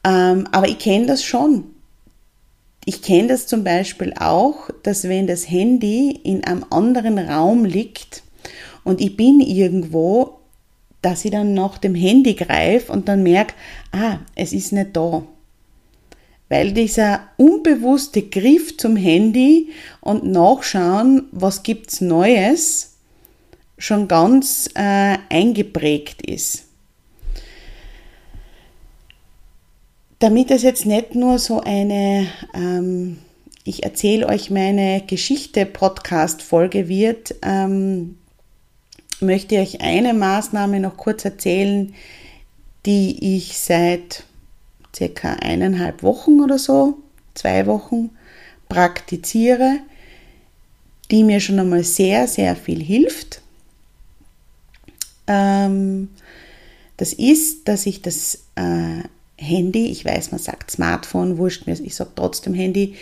Ähm, 0.03 0.49
aber 0.51 0.69
ich 0.69 0.79
kenne 0.79 1.07
das 1.07 1.23
schon. 1.23 1.67
Ich 2.87 3.03
kenne 3.03 3.29
das 3.29 3.47
zum 3.47 3.63
Beispiel 3.63 4.15
auch, 4.19 4.71
dass 4.83 5.09
wenn 5.09 5.27
das 5.27 5.49
Handy 5.49 6.19
in 6.25 6.43
einem 6.45 6.65
anderen 6.71 7.19
Raum 7.19 7.67
liegt 7.67 8.23
und 8.85 9.03
ich 9.03 9.17
bin 9.17 9.41
irgendwo, 9.41 10.39
dass 11.03 11.25
ich 11.25 11.31
dann 11.31 11.53
nach 11.55 11.77
dem 11.77 11.95
Handy 11.95 12.35
greife 12.35 12.91
und 12.91 13.09
dann 13.09 13.23
merke, 13.23 13.55
ah, 13.93 14.19
es 14.35 14.53
ist 14.55 14.73
nicht 14.73 14.97
da 14.97 15.23
weil 16.51 16.73
dieser 16.73 17.29
unbewusste 17.39 18.21
Griff 18.21 18.77
zum 18.77 18.97
Handy 18.97 19.71
und 20.03 20.25
Nachschauen, 20.25 21.29
was 21.33 21.63
gibt's 21.63 22.03
Neues, 22.03 22.97
schon 23.79 24.07
ganz 24.09 24.69
äh, 24.75 25.17
eingeprägt 25.31 26.21
ist. 26.21 26.65
Damit 30.19 30.51
es 30.51 30.63
jetzt 30.63 30.85
nicht 30.85 31.15
nur 31.15 31.39
so 31.39 31.61
eine 31.61 32.27
ähm, 32.53 33.17
ich 33.65 33.85
erzähle 33.85 34.27
euch 34.27 34.51
meine 34.51 35.03
Geschichte 35.07 35.67
Podcast-Folge 35.67 36.89
wird, 36.89 37.35
ähm, 37.43 38.19
möchte 39.21 39.55
ich 39.55 39.61
euch 39.61 39.81
eine 39.81 40.15
Maßnahme 40.15 40.81
noch 40.81 40.97
kurz 40.97 41.25
erzählen, 41.25 41.95
die 42.87 43.37
ich 43.37 43.59
seit 43.59 44.25
circa 44.95 45.35
eineinhalb 45.35 46.03
Wochen 46.03 46.41
oder 46.41 46.59
so, 46.59 46.99
zwei 47.35 47.67
Wochen 47.67 48.11
praktiziere, 48.69 49.81
die 51.11 51.25
mir 51.25 51.41
schon 51.41 51.59
einmal 51.59 51.85
sehr, 51.85 52.27
sehr 52.27 52.57
viel 52.57 52.83
hilft. 52.83 53.43
Ähm, 55.27 56.09
das 56.97 57.13
ist, 57.13 57.69
dass 57.69 57.87
ich 57.87 58.03
das 58.03 58.45
äh, 58.57 59.03
Handy, 59.37 59.87
ich 59.87 60.05
weiß, 60.05 60.33
man 60.33 60.41
sagt 60.41 60.71
Smartphone, 60.71 61.39
wurscht 61.39 61.67
mir, 61.67 61.79
ich 61.81 61.95
sage 61.95 62.11
trotzdem 62.15 62.55
Handy, 62.55 62.97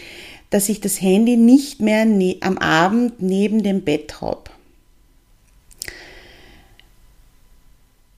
dass 0.50 0.68
ich 0.68 0.80
das 0.80 1.00
Handy 1.02 1.36
nicht 1.36 1.80
mehr 1.80 2.04
ne 2.04 2.36
am 2.40 2.58
Abend 2.58 3.20
neben 3.20 3.62
dem 3.62 3.82
Bett 3.82 4.20
habe. 4.20 4.44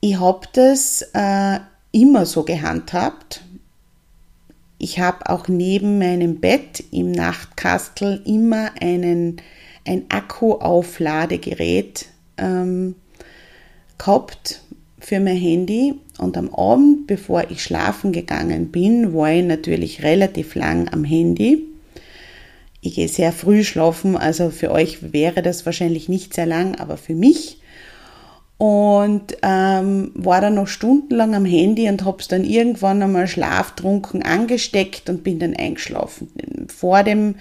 Ich 0.01 0.19
habe 0.19 0.47
das 0.53 1.03
äh, 1.13 1.61
immer 1.93 2.27
so 2.27 2.45
gehandhabt, 2.45 3.43
ich 4.81 4.99
habe 4.99 5.29
auch 5.29 5.47
neben 5.47 5.99
meinem 5.99 6.41
Bett 6.41 6.83
im 6.91 7.13
Nachtkastel 7.13 8.23
immer 8.25 8.71
einen, 8.81 9.37
ein 9.87 10.07
Akkuaufladegerät 10.09 12.07
ähm, 12.39 12.95
gehabt 13.99 14.63
für 14.99 15.21
mein 15.21 15.37
Handy. 15.37 15.95
Und 16.17 16.39
am 16.39 16.49
Abend, 16.55 17.07
bevor 17.07 17.51
ich 17.51 17.63
schlafen 17.63 18.13
gegangen 18.13 18.71
bin, 18.73 19.13
war 19.13 19.31
ich 19.31 19.45
natürlich 19.45 20.03
relativ 20.03 20.55
lang 20.55 20.89
am 20.89 21.05
Handy. 21.05 21.67
ich 22.81 22.95
gehe 22.95 23.09
sehr 23.09 23.33
früh 23.33 23.65
schlafen, 23.65 24.17
also 24.17 24.49
für 24.49 24.71
euch 24.71 25.13
wäre 25.13 25.43
das 25.43 25.67
wahrscheinlich 25.67 26.09
nicht 26.09 26.33
sehr 26.33 26.47
lang, 26.47 26.77
aber 26.77 26.97
für 26.97 27.15
mich. 27.15 27.60
Und 28.61 29.39
ähm, 29.41 30.13
war 30.15 30.43
dann 30.43 30.57
noch 30.57 30.67
stundenlang 30.67 31.35
am 31.35 31.47
Handy 31.47 31.89
und 31.89 32.05
habe 32.05 32.19
es 32.21 32.29
dann 32.29 32.45
irgendwann 32.45 33.03
einmal 33.03 33.27
schlaftrunken 33.27 34.23
angesteckt 34.23 35.09
und 35.09 35.25
bin 35.25 35.39
dann 35.39 35.57
eingeschlafen. 35.57 36.29
Vor 36.69 37.03
dem, 37.03 37.37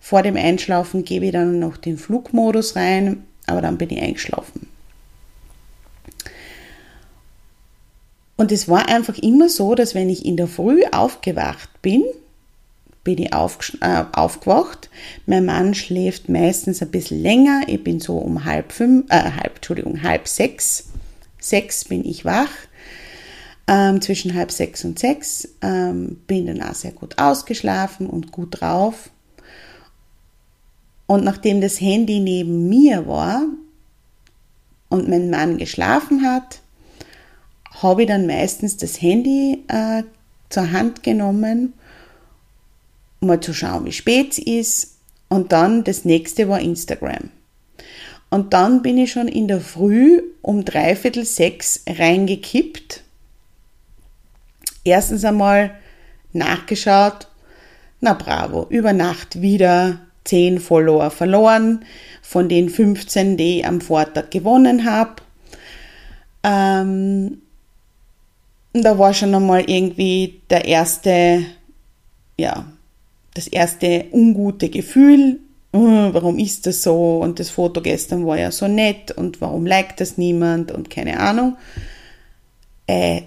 vor 0.00 0.22
dem 0.22 0.36
Einschlafen 0.36 1.04
gebe 1.04 1.26
ich 1.26 1.32
dann 1.32 1.60
noch 1.60 1.76
den 1.76 1.96
Flugmodus 1.96 2.74
rein, 2.74 3.22
aber 3.46 3.62
dann 3.62 3.78
bin 3.78 3.90
ich 3.90 4.02
eingeschlafen. 4.02 4.66
Und 8.34 8.50
es 8.50 8.68
war 8.68 8.88
einfach 8.88 9.16
immer 9.18 9.48
so, 9.48 9.76
dass 9.76 9.94
wenn 9.94 10.10
ich 10.10 10.26
in 10.26 10.36
der 10.36 10.48
Früh 10.48 10.82
aufgewacht 10.90 11.70
bin, 11.82 12.02
bin 13.04 13.18
ich 13.18 13.32
äh, 13.32 14.04
aufgewacht. 14.12 14.88
Mein 15.26 15.44
Mann 15.44 15.74
schläft 15.74 16.28
meistens 16.28 16.82
ein 16.82 16.90
bisschen 16.90 17.22
länger. 17.22 17.62
Ich 17.66 17.84
bin 17.84 18.00
so 18.00 18.16
um 18.16 18.44
halb 18.44 18.72
fünf, 18.72 19.10
äh, 19.10 19.30
halb, 19.30 19.56
Entschuldigung, 19.56 20.02
halb 20.02 20.26
sechs. 20.26 20.88
Sechs 21.38 21.84
bin 21.84 22.04
ich 22.04 22.24
wach. 22.24 22.50
Ähm, 23.66 24.00
zwischen 24.00 24.34
halb 24.34 24.50
sechs 24.50 24.84
und 24.84 24.98
sechs. 24.98 25.48
Ähm, 25.62 26.16
bin 26.26 26.46
dann 26.46 26.62
auch 26.62 26.74
sehr 26.74 26.92
gut 26.92 27.18
ausgeschlafen 27.18 28.06
und 28.06 28.32
gut 28.32 28.60
drauf. 28.60 29.10
Und 31.06 31.24
nachdem 31.24 31.60
das 31.60 31.80
Handy 31.80 32.20
neben 32.20 32.68
mir 32.68 33.06
war 33.06 33.42
und 34.88 35.08
mein 35.08 35.28
Mann 35.28 35.58
geschlafen 35.58 36.26
hat, 36.26 36.60
habe 37.82 38.02
ich 38.02 38.08
dann 38.08 38.26
meistens 38.26 38.78
das 38.78 39.02
Handy 39.02 39.62
äh, 39.68 40.02
zur 40.48 40.72
Hand 40.72 41.02
genommen, 41.02 41.74
mal 43.24 43.40
zu 43.40 43.52
schauen, 43.52 43.84
wie 43.84 43.92
spät 43.92 44.32
es 44.32 44.38
ist. 44.38 44.98
Und 45.28 45.52
dann 45.52 45.84
das 45.84 46.04
nächste 46.04 46.48
war 46.48 46.60
Instagram. 46.60 47.30
Und 48.30 48.52
dann 48.52 48.82
bin 48.82 48.98
ich 48.98 49.12
schon 49.12 49.28
in 49.28 49.48
der 49.48 49.60
Früh 49.60 50.22
um 50.42 50.64
dreiviertel 50.64 51.24
sechs 51.24 51.82
reingekippt. 51.88 53.02
Erstens 54.84 55.24
einmal 55.24 55.74
nachgeschaut, 56.32 57.28
na 58.00 58.12
bravo, 58.12 58.66
über 58.68 58.92
Nacht 58.92 59.40
wieder 59.40 60.00
10 60.24 60.58
Follower 60.60 61.10
verloren, 61.10 61.84
von 62.22 62.48
den 62.48 62.68
15, 62.68 63.36
die 63.36 63.60
ich 63.60 63.66
am 63.66 63.80
Vortag 63.80 64.30
gewonnen 64.30 64.84
habe. 64.84 65.22
Ähm, 66.42 67.38
da 68.72 68.98
war 68.98 69.14
schon 69.14 69.34
einmal 69.34 69.70
irgendwie 69.70 70.40
der 70.50 70.64
erste, 70.64 71.44
ja, 72.36 72.66
das 73.34 73.48
erste 73.48 74.06
ungute 74.12 74.68
Gefühl. 74.70 75.40
Oh, 75.72 76.08
warum 76.12 76.38
ist 76.38 76.66
das 76.66 76.82
so? 76.82 77.18
Und 77.18 77.40
das 77.40 77.50
Foto 77.50 77.80
gestern 77.82 78.26
war 78.26 78.38
ja 78.38 78.52
so 78.52 78.68
nett 78.68 79.10
und 79.10 79.40
warum 79.40 79.66
liked 79.66 80.00
das 80.00 80.16
niemand 80.16 80.70
und 80.70 80.88
keine 80.88 81.18
Ahnung. 81.18 81.56
Äh, 82.86 83.22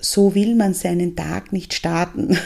so 0.00 0.34
will 0.34 0.56
man 0.56 0.74
seinen 0.74 1.14
Tag 1.14 1.52
nicht 1.52 1.74
starten. 1.74 2.36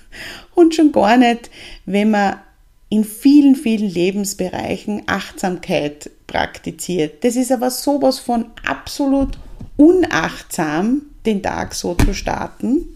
und 0.54 0.74
schon 0.74 0.92
gar 0.92 1.16
nicht, 1.16 1.50
wenn 1.86 2.10
man 2.10 2.40
in 2.88 3.04
vielen, 3.04 3.56
vielen 3.56 3.90
Lebensbereichen 3.90 5.02
Achtsamkeit 5.06 6.10
praktiziert. 6.26 7.24
Das 7.24 7.36
ist 7.36 7.50
aber 7.50 7.70
sowas 7.70 8.18
von 8.18 8.46
absolut 8.64 9.38
unachtsam, 9.76 11.02
den 11.24 11.42
Tag 11.42 11.74
so 11.74 11.94
zu 11.94 12.14
starten. 12.14 12.86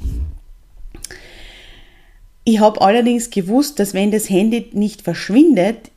Ich 2.45 2.61
habe 2.61 2.81
allerdings 2.81 3.31
gewusst, 3.31 3.79
dass 3.79 3.95
wenn 3.95 4.11
das 4.11 4.31
Handy 4.31 4.71
nicht 4.73 5.03
verschwindet, 5.03 5.91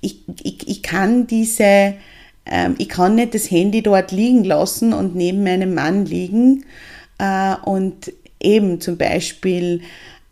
ich, 0.00 0.22
ich, 0.42 0.68
ich 0.68 0.82
kann 0.82 1.26
diese, 1.26 1.94
ähm, 2.46 2.74
ich 2.78 2.88
kann 2.88 3.16
nicht 3.16 3.34
das 3.34 3.50
Handy 3.50 3.82
dort 3.82 4.12
liegen 4.12 4.44
lassen 4.44 4.92
und 4.92 5.14
neben 5.14 5.42
meinem 5.42 5.74
Mann 5.74 6.06
liegen. 6.06 6.64
Äh, 7.18 7.54
und 7.64 8.12
eben 8.40 8.80
zum 8.80 8.96
Beispiel 8.96 9.82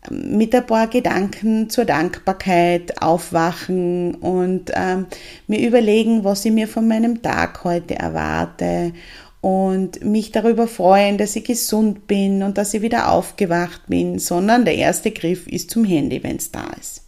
ähm, 0.09 0.37
mit 0.37 0.55
ein 0.55 0.65
paar 0.65 0.87
Gedanken 0.87 1.69
zur 1.69 1.85
Dankbarkeit 1.85 3.01
aufwachen 3.01 4.15
und 4.15 4.71
ähm, 4.73 5.05
mir 5.47 5.65
überlegen, 5.67 6.23
was 6.23 6.45
ich 6.45 6.51
mir 6.51 6.67
von 6.67 6.87
meinem 6.87 7.21
Tag 7.21 7.63
heute 7.63 7.95
erwarte 7.95 8.93
und 9.41 10.03
mich 10.03 10.31
darüber 10.31 10.67
freuen, 10.67 11.17
dass 11.17 11.35
ich 11.35 11.45
gesund 11.45 12.07
bin 12.07 12.43
und 12.43 12.57
dass 12.57 12.73
ich 12.73 12.81
wieder 12.81 13.11
aufgewacht 13.11 13.83
bin, 13.87 14.19
sondern 14.19 14.65
der 14.65 14.75
erste 14.75 15.11
Griff 15.11 15.47
ist 15.47 15.71
zum 15.71 15.85
Handy, 15.85 16.21
wenn 16.23 16.35
es 16.37 16.51
da 16.51 16.67
ist. 16.79 17.03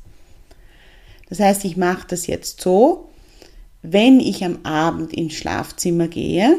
Das 1.30 1.40
heißt, 1.40 1.66
ich 1.66 1.78
mache 1.78 2.08
das 2.08 2.28
jetzt 2.28 2.62
so, 2.62 3.10
wenn 3.82 4.20
ich 4.20 4.44
am 4.44 4.60
Abend 4.64 5.14
ins 5.14 5.34
Schlafzimmer 5.34 6.08
gehe, 6.08 6.58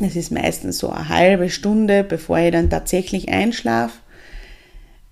es 0.00 0.16
ist 0.16 0.32
meistens 0.32 0.78
so 0.78 0.90
eine 0.90 1.08
halbe 1.08 1.50
Stunde, 1.50 2.04
bevor 2.04 2.38
ich 2.38 2.52
dann 2.52 2.70
tatsächlich 2.70 3.28
einschlafe, 3.28 3.98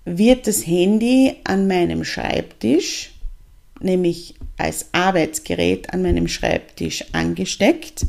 wird 0.05 0.47
das 0.47 0.67
Handy 0.67 1.37
an 1.45 1.67
meinem 1.67 2.03
Schreibtisch, 2.03 3.13
nämlich 3.79 4.35
als 4.57 4.87
Arbeitsgerät 4.91 5.93
an 5.93 6.01
meinem 6.01 6.27
Schreibtisch 6.27 7.05
angesteckt 7.13 8.05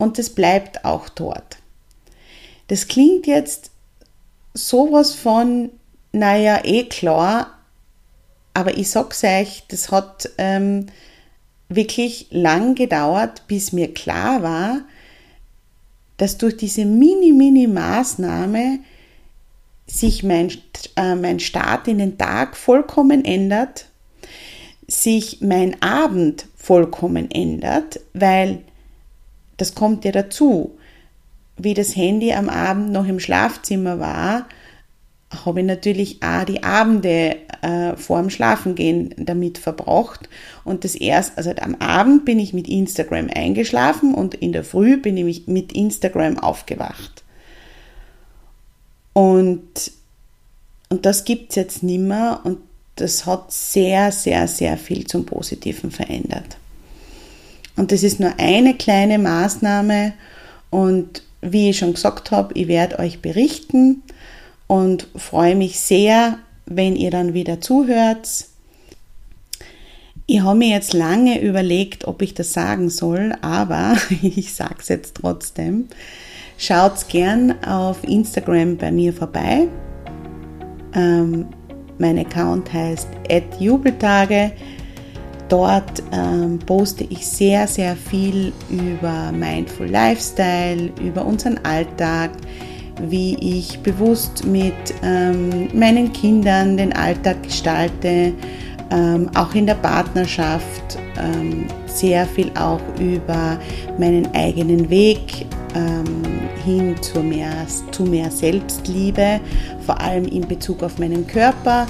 und 0.00 0.18
das 0.18 0.30
bleibt 0.30 0.84
auch 0.84 1.10
dort. 1.10 1.58
Das 2.68 2.88
klingt 2.88 3.26
jetzt 3.26 3.70
sowas 4.54 5.12
von, 5.12 5.70
naja, 6.12 6.60
eh 6.64 6.84
klar, 6.84 7.58
aber 8.54 8.78
ich 8.78 8.88
sag's 8.88 9.22
euch, 9.22 9.64
das 9.68 9.92
hat 9.92 10.30
ähm, 10.38 10.86
wirklich 11.68 12.28
lang 12.30 12.74
gedauert, 12.74 13.46
bis 13.46 13.72
mir 13.72 13.92
klar 13.92 14.42
war, 14.42 14.80
dass 16.16 16.38
durch 16.38 16.56
diese 16.56 16.86
mini-mini-Maßnahme 16.86 18.78
sich 19.86 20.22
mein, 20.22 20.50
äh, 20.96 21.14
mein 21.14 21.40
Start 21.40 21.88
in 21.88 21.98
den 21.98 22.16
Tag 22.16 22.56
vollkommen 22.56 23.24
ändert, 23.26 23.86
sich 24.86 25.42
mein 25.42 25.80
Abend 25.82 26.46
vollkommen 26.56 27.30
ändert, 27.30 28.00
weil 28.14 28.62
das 29.60 29.74
kommt 29.74 30.04
ja 30.04 30.12
dazu. 30.12 30.78
Wie 31.56 31.74
das 31.74 31.94
Handy 31.94 32.32
am 32.32 32.48
Abend 32.48 32.92
noch 32.92 33.06
im 33.06 33.20
Schlafzimmer 33.20 34.00
war, 34.00 34.46
habe 35.44 35.60
ich 35.60 35.66
natürlich 35.66 36.22
auch 36.22 36.44
die 36.44 36.62
Abende 36.62 37.36
äh, 37.62 37.96
vor 37.96 38.20
dem 38.20 38.30
Schlafengehen 38.30 39.14
damit 39.18 39.58
verbracht. 39.58 40.28
Und 40.64 40.84
das 40.84 40.94
erst, 40.94 41.36
also 41.36 41.52
am 41.60 41.76
Abend 41.76 42.24
bin 42.24 42.38
ich 42.38 42.52
mit 42.52 42.68
Instagram 42.68 43.28
eingeschlafen 43.32 44.14
und 44.14 44.34
in 44.34 44.52
der 44.52 44.64
Früh 44.64 44.96
bin 44.96 45.16
ich 45.16 45.46
mit 45.46 45.72
Instagram 45.72 46.38
aufgewacht. 46.38 47.22
Und, 49.12 49.92
und 50.88 51.04
das 51.04 51.24
gibt 51.24 51.50
es 51.50 51.56
jetzt 51.56 51.82
nimmer 51.82 52.40
und 52.44 52.58
das 52.96 53.26
hat 53.26 53.52
sehr, 53.52 54.12
sehr, 54.12 54.48
sehr 54.48 54.76
viel 54.76 55.06
zum 55.06 55.26
Positiven 55.26 55.90
verändert. 55.90 56.59
Und 57.80 57.92
das 57.92 58.02
ist 58.02 58.20
nur 58.20 58.34
eine 58.36 58.74
kleine 58.74 59.18
Maßnahme. 59.18 60.12
Und 60.68 61.22
wie 61.40 61.70
ich 61.70 61.78
schon 61.78 61.94
gesagt 61.94 62.30
habe, 62.30 62.52
ich 62.52 62.68
werde 62.68 62.98
euch 62.98 63.22
berichten 63.22 64.02
und 64.66 65.08
freue 65.16 65.56
mich 65.56 65.80
sehr, 65.80 66.40
wenn 66.66 66.94
ihr 66.94 67.10
dann 67.10 67.32
wieder 67.32 67.62
zuhört. 67.62 68.28
Ich 70.26 70.42
habe 70.42 70.58
mir 70.58 70.68
jetzt 70.68 70.92
lange 70.92 71.40
überlegt, 71.40 72.06
ob 72.06 72.20
ich 72.20 72.34
das 72.34 72.52
sagen 72.52 72.90
soll, 72.90 73.32
aber 73.40 73.96
ich 74.22 74.52
sage 74.52 74.76
es 74.80 74.88
jetzt 74.88 75.14
trotzdem. 75.14 75.88
Schaut 76.58 77.08
gern 77.08 77.64
auf 77.64 78.04
Instagram 78.04 78.76
bei 78.76 78.92
mir 78.92 79.14
vorbei. 79.14 79.68
Ähm, 80.94 81.46
mein 81.96 82.18
Account 82.18 82.70
heißt 82.74 83.08
@jubeltage. 83.58 84.52
Dort 85.50 86.04
ähm, 86.12 86.60
poste 86.60 87.02
ich 87.10 87.26
sehr, 87.26 87.66
sehr 87.66 87.96
viel 87.96 88.52
über 88.70 89.32
Mindful 89.32 89.88
Lifestyle, 89.88 90.92
über 91.02 91.26
unseren 91.26 91.58
Alltag, 91.64 92.30
wie 93.08 93.34
ich 93.34 93.80
bewusst 93.80 94.46
mit 94.46 94.74
ähm, 95.02 95.68
meinen 95.74 96.12
Kindern 96.12 96.76
den 96.76 96.92
Alltag 96.92 97.42
gestalte, 97.42 98.32
ähm, 98.92 99.28
auch 99.34 99.52
in 99.56 99.66
der 99.66 99.74
Partnerschaft, 99.74 100.98
ähm, 101.18 101.66
sehr 101.86 102.26
viel 102.26 102.52
auch 102.56 102.80
über 103.00 103.58
meinen 103.98 104.32
eigenen 104.32 104.88
Weg 104.88 105.46
ähm, 105.74 106.22
hin 106.64 106.94
zu 107.02 107.24
mehr, 107.24 107.66
zu 107.90 108.04
mehr 108.04 108.30
Selbstliebe, 108.30 109.40
vor 109.84 110.00
allem 110.00 110.26
in 110.26 110.46
Bezug 110.46 110.84
auf 110.84 110.98
meinen 111.00 111.26
Körper 111.26 111.88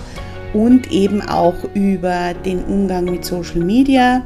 und 0.52 0.90
eben 0.90 1.22
auch 1.22 1.54
über 1.74 2.34
den 2.34 2.64
Umgang 2.64 3.04
mit 3.04 3.24
Social 3.24 3.60
Media. 3.60 4.22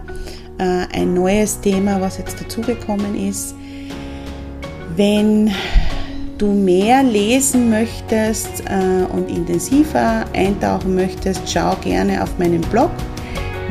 Äh, 0.58 0.86
ein 0.92 1.14
neues 1.14 1.60
Thema, 1.60 2.00
was 2.00 2.18
jetzt 2.18 2.40
dazugekommen 2.40 3.14
ist. 3.28 3.54
Wenn 4.96 5.50
du 6.38 6.52
mehr 6.52 7.02
lesen 7.02 7.70
möchtest 7.70 8.62
äh, 8.68 9.12
und 9.12 9.28
intensiver 9.28 10.24
eintauchen 10.32 10.94
möchtest, 10.94 11.42
schau 11.50 11.74
gerne 11.82 12.22
auf 12.22 12.38
meinen 12.38 12.60
Blog 12.62 12.90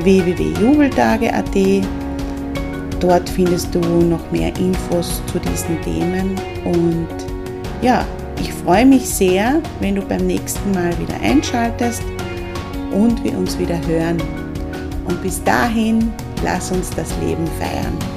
www.jubeltage.at. 0.01 1.56
Dort 2.99 3.30
findest 3.30 3.74
du 3.76 3.80
noch 3.80 4.32
mehr 4.32 4.56
Infos 4.58 5.22
zu 5.32 5.39
diesen 5.39 5.82
Themen 5.82 6.36
und 6.64 7.08
ja, 7.82 8.06
ich 8.39 8.51
freue 8.54 8.86
mich 8.86 9.08
sehr, 9.08 9.62
wenn 9.82 9.95
du 9.95 10.01
beim 10.01 10.26
nächsten 10.26 10.72
Mal 10.72 10.97
wieder 10.99 11.20
einschaltest 11.22 12.01
und 12.93 13.23
wir 13.23 13.37
uns 13.37 13.57
wieder 13.57 13.79
hören. 13.87 14.21
Und 15.05 15.21
bis 15.21 15.43
dahin, 15.43 16.11
lass 16.43 16.71
uns 16.71 16.89
das 16.91 17.09
Leben 17.21 17.45
feiern. 17.59 18.12